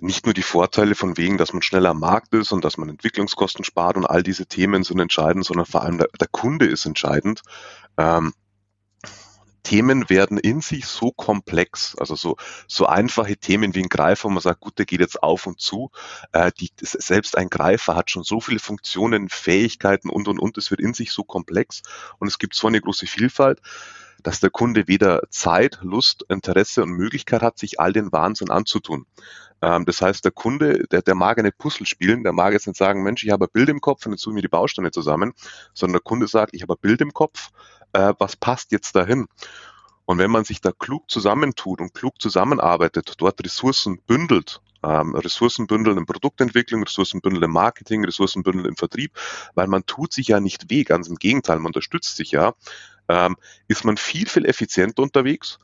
nicht 0.00 0.26
nur 0.26 0.34
die 0.34 0.42
Vorteile 0.42 0.94
von 0.94 1.16
wegen, 1.16 1.38
dass 1.38 1.52
man 1.52 1.62
schneller 1.62 1.90
am 1.90 2.00
Markt 2.00 2.32
ist 2.32 2.52
und 2.52 2.64
dass 2.64 2.76
man 2.76 2.88
Entwicklungskosten 2.88 3.64
spart 3.64 3.96
und 3.96 4.06
all 4.06 4.22
diese 4.22 4.46
Themen 4.46 4.84
sind 4.84 5.00
entscheidend, 5.00 5.44
sondern 5.44 5.66
vor 5.66 5.82
allem 5.82 5.98
der, 5.98 6.08
der 6.20 6.28
Kunde 6.28 6.66
ist 6.66 6.86
entscheidend. 6.86 7.42
Ähm, 7.96 8.32
Themen 9.64 10.08
werden 10.08 10.38
in 10.38 10.60
sich 10.60 10.86
so 10.86 11.10
komplex, 11.10 11.94
also 11.98 12.14
so, 12.14 12.36
so 12.68 12.86
einfache 12.86 13.36
Themen 13.36 13.74
wie 13.74 13.82
ein 13.82 13.88
Greifer, 13.88 14.28
wo 14.28 14.32
man 14.32 14.42
sagt, 14.42 14.60
gut, 14.60 14.78
der 14.78 14.86
geht 14.86 15.00
jetzt 15.00 15.22
auf 15.22 15.46
und 15.46 15.60
zu. 15.60 15.90
Äh, 16.32 16.52
die, 16.58 16.70
selbst 16.80 17.36
ein 17.36 17.50
Greifer 17.50 17.96
hat 17.96 18.10
schon 18.10 18.22
so 18.22 18.40
viele 18.40 18.60
Funktionen, 18.60 19.28
Fähigkeiten 19.28 20.10
und, 20.10 20.28
und, 20.28 20.38
und. 20.38 20.56
Es 20.56 20.70
wird 20.70 20.80
in 20.80 20.94
sich 20.94 21.10
so 21.10 21.24
komplex 21.24 21.82
und 22.18 22.28
es 22.28 22.38
gibt 22.38 22.54
so 22.54 22.68
eine 22.68 22.80
große 22.80 23.06
Vielfalt, 23.06 23.60
dass 24.22 24.40
der 24.40 24.50
Kunde 24.50 24.88
weder 24.88 25.22
Zeit, 25.30 25.78
Lust, 25.82 26.24
Interesse 26.28 26.82
und 26.82 26.90
Möglichkeit 26.90 27.42
hat, 27.42 27.58
sich 27.58 27.80
all 27.80 27.92
den 27.92 28.12
Wahnsinn 28.12 28.50
anzutun. 28.50 29.06
Ähm, 29.62 29.84
das 29.84 30.00
heißt, 30.00 30.24
der 30.24 30.32
Kunde, 30.32 30.86
der, 30.90 31.02
der 31.02 31.14
mag 31.14 31.38
eine 31.38 31.52
Puzzle 31.52 31.86
spielen, 31.86 32.22
der 32.22 32.32
mag 32.32 32.52
jetzt 32.52 32.66
nicht 32.66 32.76
sagen, 32.76 33.02
Mensch, 33.02 33.24
ich 33.24 33.30
habe 33.30 33.46
ein 33.46 33.52
Bild 33.52 33.68
im 33.68 33.80
Kopf 33.80 34.06
und 34.06 34.12
jetzt 34.12 34.22
suche 34.22 34.34
mir 34.34 34.42
die 34.42 34.48
Bausteine 34.48 34.90
zusammen, 34.90 35.32
sondern 35.74 35.94
der 35.94 36.02
Kunde 36.02 36.28
sagt, 36.28 36.54
ich 36.54 36.62
habe 36.62 36.74
ein 36.74 36.80
Bild 36.80 37.00
im 37.00 37.12
Kopf, 37.12 37.50
äh, 37.92 38.14
was 38.18 38.36
passt 38.36 38.72
jetzt 38.72 38.94
dahin? 38.94 39.26
Und 40.04 40.18
wenn 40.18 40.30
man 40.30 40.44
sich 40.44 40.60
da 40.60 40.72
klug 40.72 41.10
zusammentut 41.10 41.80
und 41.80 41.92
klug 41.92 42.20
zusammenarbeitet, 42.20 43.14
dort 43.18 43.44
Ressourcen 43.44 44.00
bündelt, 44.06 44.62
ähm, 44.82 45.14
Ressourcen 45.14 45.66
bündeln 45.66 45.98
in 45.98 46.06
Produktentwicklung, 46.06 46.82
Ressourcen 46.82 47.20
bündeln 47.20 47.42
im 47.42 47.50
Marketing, 47.50 48.04
Ressourcen 48.04 48.42
bündeln 48.42 48.66
im 48.66 48.76
Vertrieb, 48.76 49.12
weil 49.54 49.66
man 49.66 49.84
tut 49.86 50.12
sich 50.12 50.28
ja 50.28 50.40
nicht 50.40 50.70
weh, 50.70 50.84
ganz 50.84 51.08
im 51.08 51.16
Gegenteil, 51.16 51.58
man 51.58 51.66
unterstützt 51.66 52.16
sich 52.16 52.30
ja, 52.30 52.54
ähm, 53.08 53.36
ist 53.66 53.84
man 53.84 53.96
viel, 53.96 54.28
viel 54.28 54.46
effizienter 54.46 55.02
unterwegs, 55.02 55.58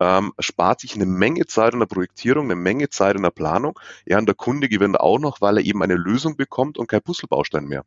ähm, 0.00 0.32
spart 0.38 0.80
sich 0.80 0.94
eine 0.94 1.06
Menge 1.06 1.46
Zeit 1.46 1.72
in 1.72 1.80
der 1.80 1.86
Projektierung, 1.86 2.44
eine 2.44 2.56
Menge 2.56 2.88
Zeit 2.88 3.16
in 3.16 3.22
der 3.22 3.30
Planung. 3.30 3.78
Ja, 4.06 4.18
und 4.18 4.26
der 4.26 4.34
Kunde 4.34 4.68
gewinnt 4.68 5.00
auch 5.00 5.18
noch, 5.18 5.40
weil 5.40 5.58
er 5.58 5.64
eben 5.64 5.82
eine 5.82 5.96
Lösung 5.96 6.36
bekommt 6.36 6.78
und 6.78 6.88
kein 6.88 7.02
Puzzlebaustein 7.02 7.66
mehr. 7.66 7.84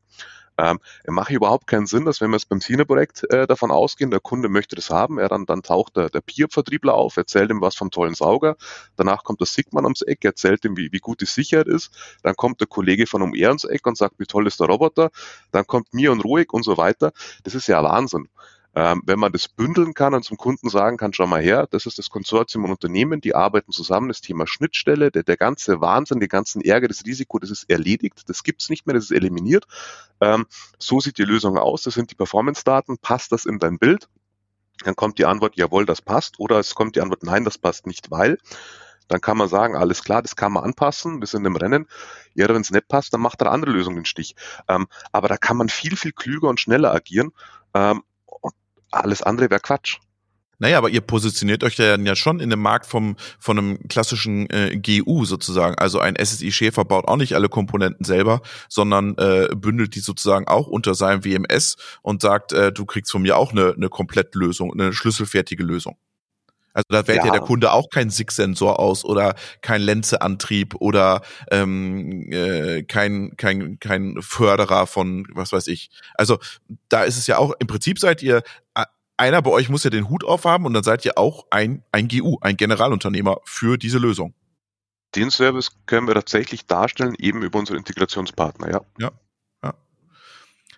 Ähm, 0.58 0.80
macht 1.08 1.32
überhaupt 1.32 1.65
keinen 1.65 1.86
Sinn, 1.86 2.04
dass 2.04 2.19
wenn 2.19 2.30
wir 2.30 2.36
jetzt 2.36 2.50
beim 2.50 2.60
Sine-Projekt 2.60 3.24
äh, 3.32 3.47
davon 3.47 3.71
ausgehen, 3.71 4.12
der 4.12 4.19
Kunde 4.19 4.50
möchte 4.50 4.76
das 4.76 4.89
haben, 4.89 5.17
er 5.17 5.30
dann, 5.30 5.45
dann 5.45 5.63
taucht 5.63 5.95
der, 5.95 6.10
der 6.10 6.19
Peer-Vertriebler 6.19 6.93
auf, 6.93 7.15
erzählt 7.15 7.50
ihm 7.50 7.62
was 7.62 7.76
vom 7.76 7.89
tollen 7.89 8.13
Sauger, 8.13 8.58
danach 8.97 9.24
kommt 9.24 9.39
der 9.39 9.47
Sigman 9.47 9.86
ums 9.86 10.02
Eck, 10.02 10.26
erzählt 10.26 10.65
ihm, 10.65 10.76
wie, 10.76 10.91
wie 10.91 11.00
gut 11.00 11.21
die 11.21 11.26
Sicherheit 11.26 11.67
ist, 11.67 11.91
dann 12.21 12.36
kommt 12.36 12.60
der 12.60 12.67
Kollege 12.67 13.08
von 13.08 13.21
um 13.21 13.32
ums 13.32 13.63
Eck 13.63 13.88
und 13.88 13.97
sagt, 13.97 14.15
wie 14.19 14.26
toll 14.26 14.45
ist 14.45 14.60
der 14.60 14.67
Roboter, 14.67 15.10
dann 15.52 15.65
kommt 15.65 15.93
mir 15.93 16.12
und 16.12 16.24
ruhig 16.26 16.52
und 16.52 16.63
so 16.63 16.78
weiter. 16.78 17.13
Das 17.43 17.56
ist 17.56 17.67
ja 17.67 17.82
Wahnsinn. 17.82 18.28
Ähm, 18.73 19.01
wenn 19.05 19.19
man 19.19 19.34
das 19.34 19.49
bündeln 19.49 19.93
kann 19.93 20.13
und 20.13 20.23
zum 20.23 20.38
Kunden 20.38 20.69
sagen 20.69 20.95
kann, 20.95 21.12
schau 21.13 21.27
mal 21.27 21.41
her, 21.41 21.67
das 21.69 21.86
ist 21.86 21.97
das 21.97 22.10
Konsortium 22.10 22.63
und 22.63 22.71
Unternehmen, 22.71 23.19
die 23.19 23.36
arbeiten 23.36 23.71
zusammen, 23.73 24.07
das 24.07 24.21
Thema 24.21 24.47
Schnittstelle, 24.47 25.12
der, 25.12 25.23
der 25.23 25.36
ganze 25.36 25.81
Wahnsinn, 25.81 26.21
den 26.21 26.29
ganzen 26.29 26.62
Ärger, 26.62 26.88
das 26.88 27.05
Risiko, 27.05 27.39
das 27.39 27.51
ist 27.51 27.69
erledigt, 27.69 28.23
das 28.27 28.43
gibt's 28.43 28.69
nicht 28.69 28.88
mehr, 28.88 28.93
das 28.93 29.05
ist 29.05 29.12
eliminiert. 29.12 29.65
Ähm, 30.21 30.45
so 30.79 31.01
sieht 31.01 31.17
die 31.17 31.23
Lösung 31.23 31.57
aus, 31.57 31.84
das 31.84 31.95
sind 31.95 32.12
die 32.12 32.15
Performance-Daten, 32.15 32.97
passt 32.97 33.34
das 33.34 33.45
in 33.45 33.60
dein 33.60 33.77
Bild? 33.77 34.07
Dann 34.86 34.95
kommt 34.95 35.19
die 35.19 35.25
Antwort, 35.25 35.57
jawohl, 35.57 35.86
das 35.86 36.01
passt, 36.01 36.39
oder 36.39 36.57
es 36.57 36.73
kommt 36.73 36.95
die 36.95 37.01
Antwort, 37.01 37.23
nein, 37.23 37.43
das 37.43 37.57
passt 37.57 37.88
nicht, 37.88 38.10
weil 38.10 38.38
dann 39.12 39.19
kann 39.19 39.38
man 39.38 39.49
sagen, 39.49 39.75
alles 39.75 40.05
klar, 40.05 40.21
das 40.21 40.38
kann 40.38 40.53
man 40.53 40.63
anpassen, 40.63 41.19
wir 41.19 41.27
sind 41.27 41.43
im 41.43 41.57
Rennen. 41.57 41.86
Ja, 42.34 42.47
wenn 42.47 42.62
es 42.62 42.71
nicht 42.71 42.88
passt, 42.88 43.13
dann 43.13 43.19
macht 43.19 43.41
eine 43.41 43.51
andere 43.51 43.71
Lösung 43.71 43.95
den 43.95 44.05
Stich. 44.05 44.36
Ähm, 44.69 44.88
aber 45.12 45.27
da 45.27 45.36
kann 45.36 45.57
man 45.57 45.67
viel, 45.67 45.97
viel 45.97 46.13
klüger 46.13 46.47
und 46.47 46.62
schneller 46.62 46.93
agieren. 46.93 47.31
Ähm, 47.73 48.03
alles 48.91 49.21
andere 49.21 49.49
wäre 49.49 49.60
Quatsch. 49.60 49.97
Naja, 50.62 50.77
aber 50.77 50.89
ihr 50.89 51.01
positioniert 51.01 51.63
euch 51.63 51.77
ja, 51.77 51.97
ja 51.97 52.15
schon 52.15 52.39
in 52.39 52.51
dem 52.51 52.62
Markt 52.62 52.86
vom, 52.86 53.15
von 53.39 53.58
einem 53.58 53.88
klassischen 53.89 54.47
äh, 54.51 54.77
GU 54.77 55.25
sozusagen. 55.25 55.73
Also 55.80 55.99
ein 55.99 56.15
SSI 56.23 56.51
Schäfer 56.51 56.86
baut 56.86 57.08
auch 57.08 57.17
nicht 57.17 57.34
alle 57.34 57.49
Komponenten 57.49 58.06
selber, 58.06 58.41
sondern 58.69 59.17
äh, 59.17 59.47
bündelt 59.56 59.95
die 59.95 60.01
sozusagen 60.01 60.47
auch 60.47 60.67
unter 60.67 60.93
seinem 60.93 61.25
WMS 61.25 61.77
und 62.04 62.21
sagt, 62.21 62.54
äh, 62.54 62.71
du 62.71 62.86
kriegst 62.86 63.12
von 63.12 63.23
mir 63.23 63.38
auch 63.38 63.54
eine, 63.54 63.73
eine 63.75 63.89
Komplettlösung, 63.89 64.71
eine 64.71 64.93
schlüsselfertige 64.93 65.63
Lösung. 65.63 65.97
Also 66.73 66.86
da 66.89 67.07
wählt 67.07 67.19
ja. 67.19 67.25
ja 67.25 67.31
der 67.31 67.41
Kunde 67.41 67.71
auch 67.71 67.89
kein 67.89 68.10
SIG-Sensor 68.10 68.79
aus 68.79 69.03
oder 69.03 69.36
kein 69.62 69.81
Lenzeantrieb 69.81 70.75
oder 70.75 71.21
ähm, 71.49 72.31
äh, 72.31 72.84
kein, 72.84 73.36
kein, 73.38 73.79
kein 73.79 74.17
Förderer 74.21 74.88
von 74.88 75.27
was 75.34 75.51
weiß 75.51 75.67
ich. 75.67 75.89
Also 76.15 76.39
da 76.89 77.03
ist 77.03 77.17
es 77.17 77.27
ja 77.27 77.38
auch, 77.38 77.53
im 77.60 77.67
Prinzip 77.67 77.99
seid 77.99 78.23
ihr, 78.23 78.43
einer 79.17 79.41
bei 79.41 79.51
euch 79.51 79.69
muss 79.69 79.84
ja 79.84 79.89
den 79.89 80.10
Hut 80.10 80.23
aufhaben 80.23 80.65
und 80.65 80.73
dann 80.73 80.84
seid 80.84 81.05
ihr 81.05 81.17
auch 81.17 81.45
ein, 81.51 81.84
ein 81.91 82.07
GU, 82.07 82.38
ein 82.41 82.57
Generalunternehmer 82.57 83.38
für 83.45 83.77
diese 83.77 83.99
Lösung. 83.99 84.34
Den 85.15 85.29
Service 85.29 85.71
können 85.86 86.07
wir 86.07 86.15
tatsächlich 86.15 86.65
darstellen, 86.65 87.15
eben 87.19 87.43
über 87.43 87.60
unsere 87.60 87.77
Integrationspartner, 87.77 88.71
ja. 88.71 88.81
Ja. 88.97 89.12
ja. 89.63 89.73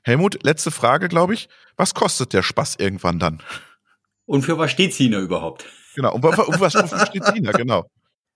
Helmut, 0.03 0.43
letzte 0.43 0.71
Frage, 0.71 1.07
glaube 1.07 1.35
ich. 1.35 1.49
Was 1.77 1.93
kostet 1.93 2.33
der 2.33 2.41
Spaß 2.43 2.75
irgendwann 2.79 3.19
dann? 3.19 3.41
Und 4.25 4.41
für 4.43 4.57
was 4.57 4.71
steht 4.71 4.93
Sina 4.93 5.19
überhaupt? 5.19 5.65
Genau. 5.95 6.15
Und, 6.15 6.23
was, 6.23 6.73
steht 7.07 7.25
Sina? 7.25 7.51
Genau. 7.51 7.85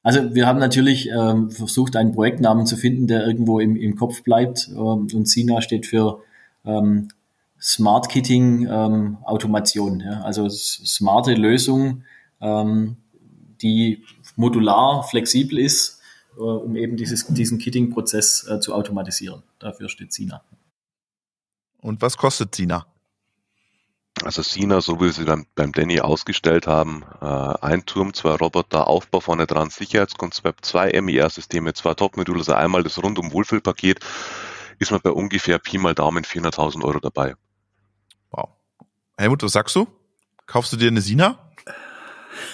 Also 0.03 0.33
wir 0.33 0.47
haben 0.47 0.59
natürlich 0.59 1.09
ähm, 1.09 1.51
versucht, 1.51 1.95
einen 1.95 2.13
Projektnamen 2.13 2.65
zu 2.65 2.77
finden, 2.77 3.07
der 3.07 3.27
irgendwo 3.27 3.59
im, 3.59 3.75
im 3.75 3.95
Kopf 3.95 4.23
bleibt. 4.23 4.69
Ähm, 4.69 5.07
und 5.13 5.27
SINA 5.27 5.61
steht 5.61 5.85
für 5.85 6.21
ähm, 6.65 7.09
Smart 7.59 8.09
Kitting 8.09 8.67
ähm, 8.67 9.17
Automation. 9.23 9.99
Ja? 9.99 10.21
Also 10.21 10.47
smarte 10.49 11.33
Lösung, 11.33 12.03
ähm, 12.39 12.97
die 13.61 14.03
modular, 14.35 15.03
flexibel 15.03 15.57
ist, 15.57 15.99
äh, 16.37 16.41
um 16.41 16.75
eben 16.75 16.95
dieses, 16.95 17.25
diesen 17.27 17.57
Kitting-Prozess 17.57 18.47
äh, 18.47 18.59
zu 18.59 18.73
automatisieren. 18.73 19.43
Dafür 19.59 19.89
steht 19.89 20.13
SINA. 20.13 20.41
Und 21.81 22.01
was 22.01 22.17
kostet 22.17 22.55
SINA? 22.55 22.85
Also 24.23 24.41
Sina, 24.41 24.81
so 24.81 24.99
wie 24.99 25.11
sie 25.11 25.25
dann 25.25 25.45
beim 25.55 25.71
Danny 25.71 25.99
ausgestellt 25.99 26.67
haben, 26.67 27.03
äh, 27.21 27.25
ein 27.25 27.85
Turm, 27.85 28.13
zwei 28.13 28.35
Roboter, 28.35 28.87
Aufbau 28.87 29.19
vorne 29.19 29.45
dran, 29.45 29.69
Sicherheitskonzept, 29.69 30.65
zwei 30.65 30.99
MIR-Systeme, 30.99 31.73
zwei 31.73 31.93
Top-Module, 31.93 32.39
also 32.39 32.53
einmal 32.53 32.83
das 32.83 33.01
rundum 33.01 33.31
Wohlfühlpaket, 33.31 33.99
ist 34.79 34.91
man 34.91 35.01
bei 35.01 35.11
ungefähr 35.11 35.59
Pi 35.59 35.77
mal 35.77 35.93
Daumen 35.93 36.23
400.000 36.23 36.83
Euro 36.83 36.99
dabei. 36.99 37.35
Wow. 38.31 38.49
Helmut, 39.17 39.43
was 39.43 39.51
sagst 39.51 39.75
du? 39.75 39.87
Kaufst 40.45 40.73
du 40.73 40.77
dir 40.77 40.87
eine 40.87 41.01
Sina? 41.01 41.46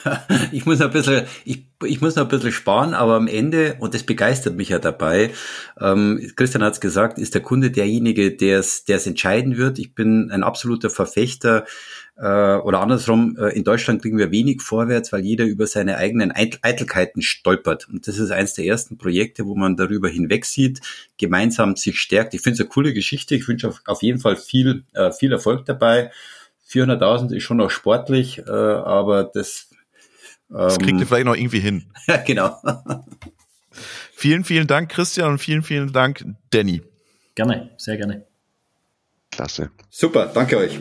ich 0.51 0.65
muss 0.65 0.79
noch 0.79 0.87
ein 0.87 0.93
bisschen, 0.93 1.25
ich, 1.45 1.65
ich 1.85 2.01
muss 2.01 2.15
noch 2.15 2.23
ein 2.23 2.29
bisschen 2.29 2.51
sparen, 2.51 2.93
aber 2.93 3.15
am 3.15 3.27
Ende, 3.27 3.75
und 3.79 3.93
das 3.93 4.03
begeistert 4.03 4.55
mich 4.55 4.69
ja 4.69 4.79
dabei, 4.79 5.31
ähm, 5.79 6.31
Christian 6.35 6.63
hat 6.63 6.73
es 6.73 6.81
gesagt, 6.81 7.17
ist 7.17 7.33
der 7.33 7.41
Kunde 7.41 7.71
derjenige, 7.71 8.31
der 8.31 8.59
es 8.59 9.07
entscheiden 9.07 9.57
wird. 9.57 9.79
Ich 9.79 9.95
bin 9.95 10.31
ein 10.31 10.43
absoluter 10.43 10.89
Verfechter 10.89 11.65
äh, 12.15 12.57
oder 12.57 12.81
andersrum, 12.81 13.37
äh, 13.39 13.49
in 13.57 13.63
Deutschland 13.63 14.01
kriegen 14.01 14.19
wir 14.19 14.31
wenig 14.31 14.61
vorwärts, 14.61 15.11
weil 15.11 15.25
jeder 15.25 15.45
über 15.45 15.65
seine 15.65 15.97
eigenen 15.97 16.31
Eitelkeiten 16.31 17.23
stolpert. 17.23 17.89
Und 17.89 18.07
das 18.07 18.19
ist 18.19 18.29
eines 18.29 18.53
der 18.53 18.65
ersten 18.65 18.97
Projekte, 18.97 19.45
wo 19.45 19.55
man 19.55 19.75
darüber 19.75 20.09
hinweg 20.09 20.45
sieht, 20.45 20.81
gemeinsam 21.17 21.75
sich 21.75 21.99
stärkt. 21.99 22.35
Ich 22.35 22.41
finde 22.41 22.55
es 22.55 22.59
eine 22.59 22.69
coole 22.69 22.93
Geschichte. 22.93 23.33
Ich 23.35 23.47
wünsche 23.47 23.67
auf, 23.67 23.81
auf 23.85 24.03
jeden 24.03 24.19
Fall 24.19 24.35
viel, 24.35 24.83
äh, 24.93 25.11
viel 25.11 25.31
Erfolg 25.31 25.65
dabei. 25.65 26.11
400.000 26.69 27.33
ist 27.35 27.43
schon 27.43 27.57
noch 27.57 27.71
sportlich, 27.71 28.39
äh, 28.39 28.51
aber 28.51 29.23
das 29.23 29.69
das 30.53 30.79
kriegt 30.79 30.93
ihr 30.93 31.01
ähm, 31.01 31.07
vielleicht 31.07 31.25
noch 31.25 31.35
irgendwie 31.35 31.59
hin. 31.59 31.85
Ja, 32.07 32.17
genau. 32.17 32.57
vielen, 34.13 34.43
vielen 34.43 34.67
Dank, 34.67 34.89
Christian, 34.89 35.31
und 35.31 35.39
vielen, 35.39 35.63
vielen 35.63 35.91
Dank, 35.91 36.23
Danny. 36.51 36.81
Gerne, 37.35 37.71
sehr 37.77 37.97
gerne. 37.97 38.25
Klasse. 39.31 39.71
Super, 39.89 40.27
danke 40.27 40.57
euch. 40.57 40.79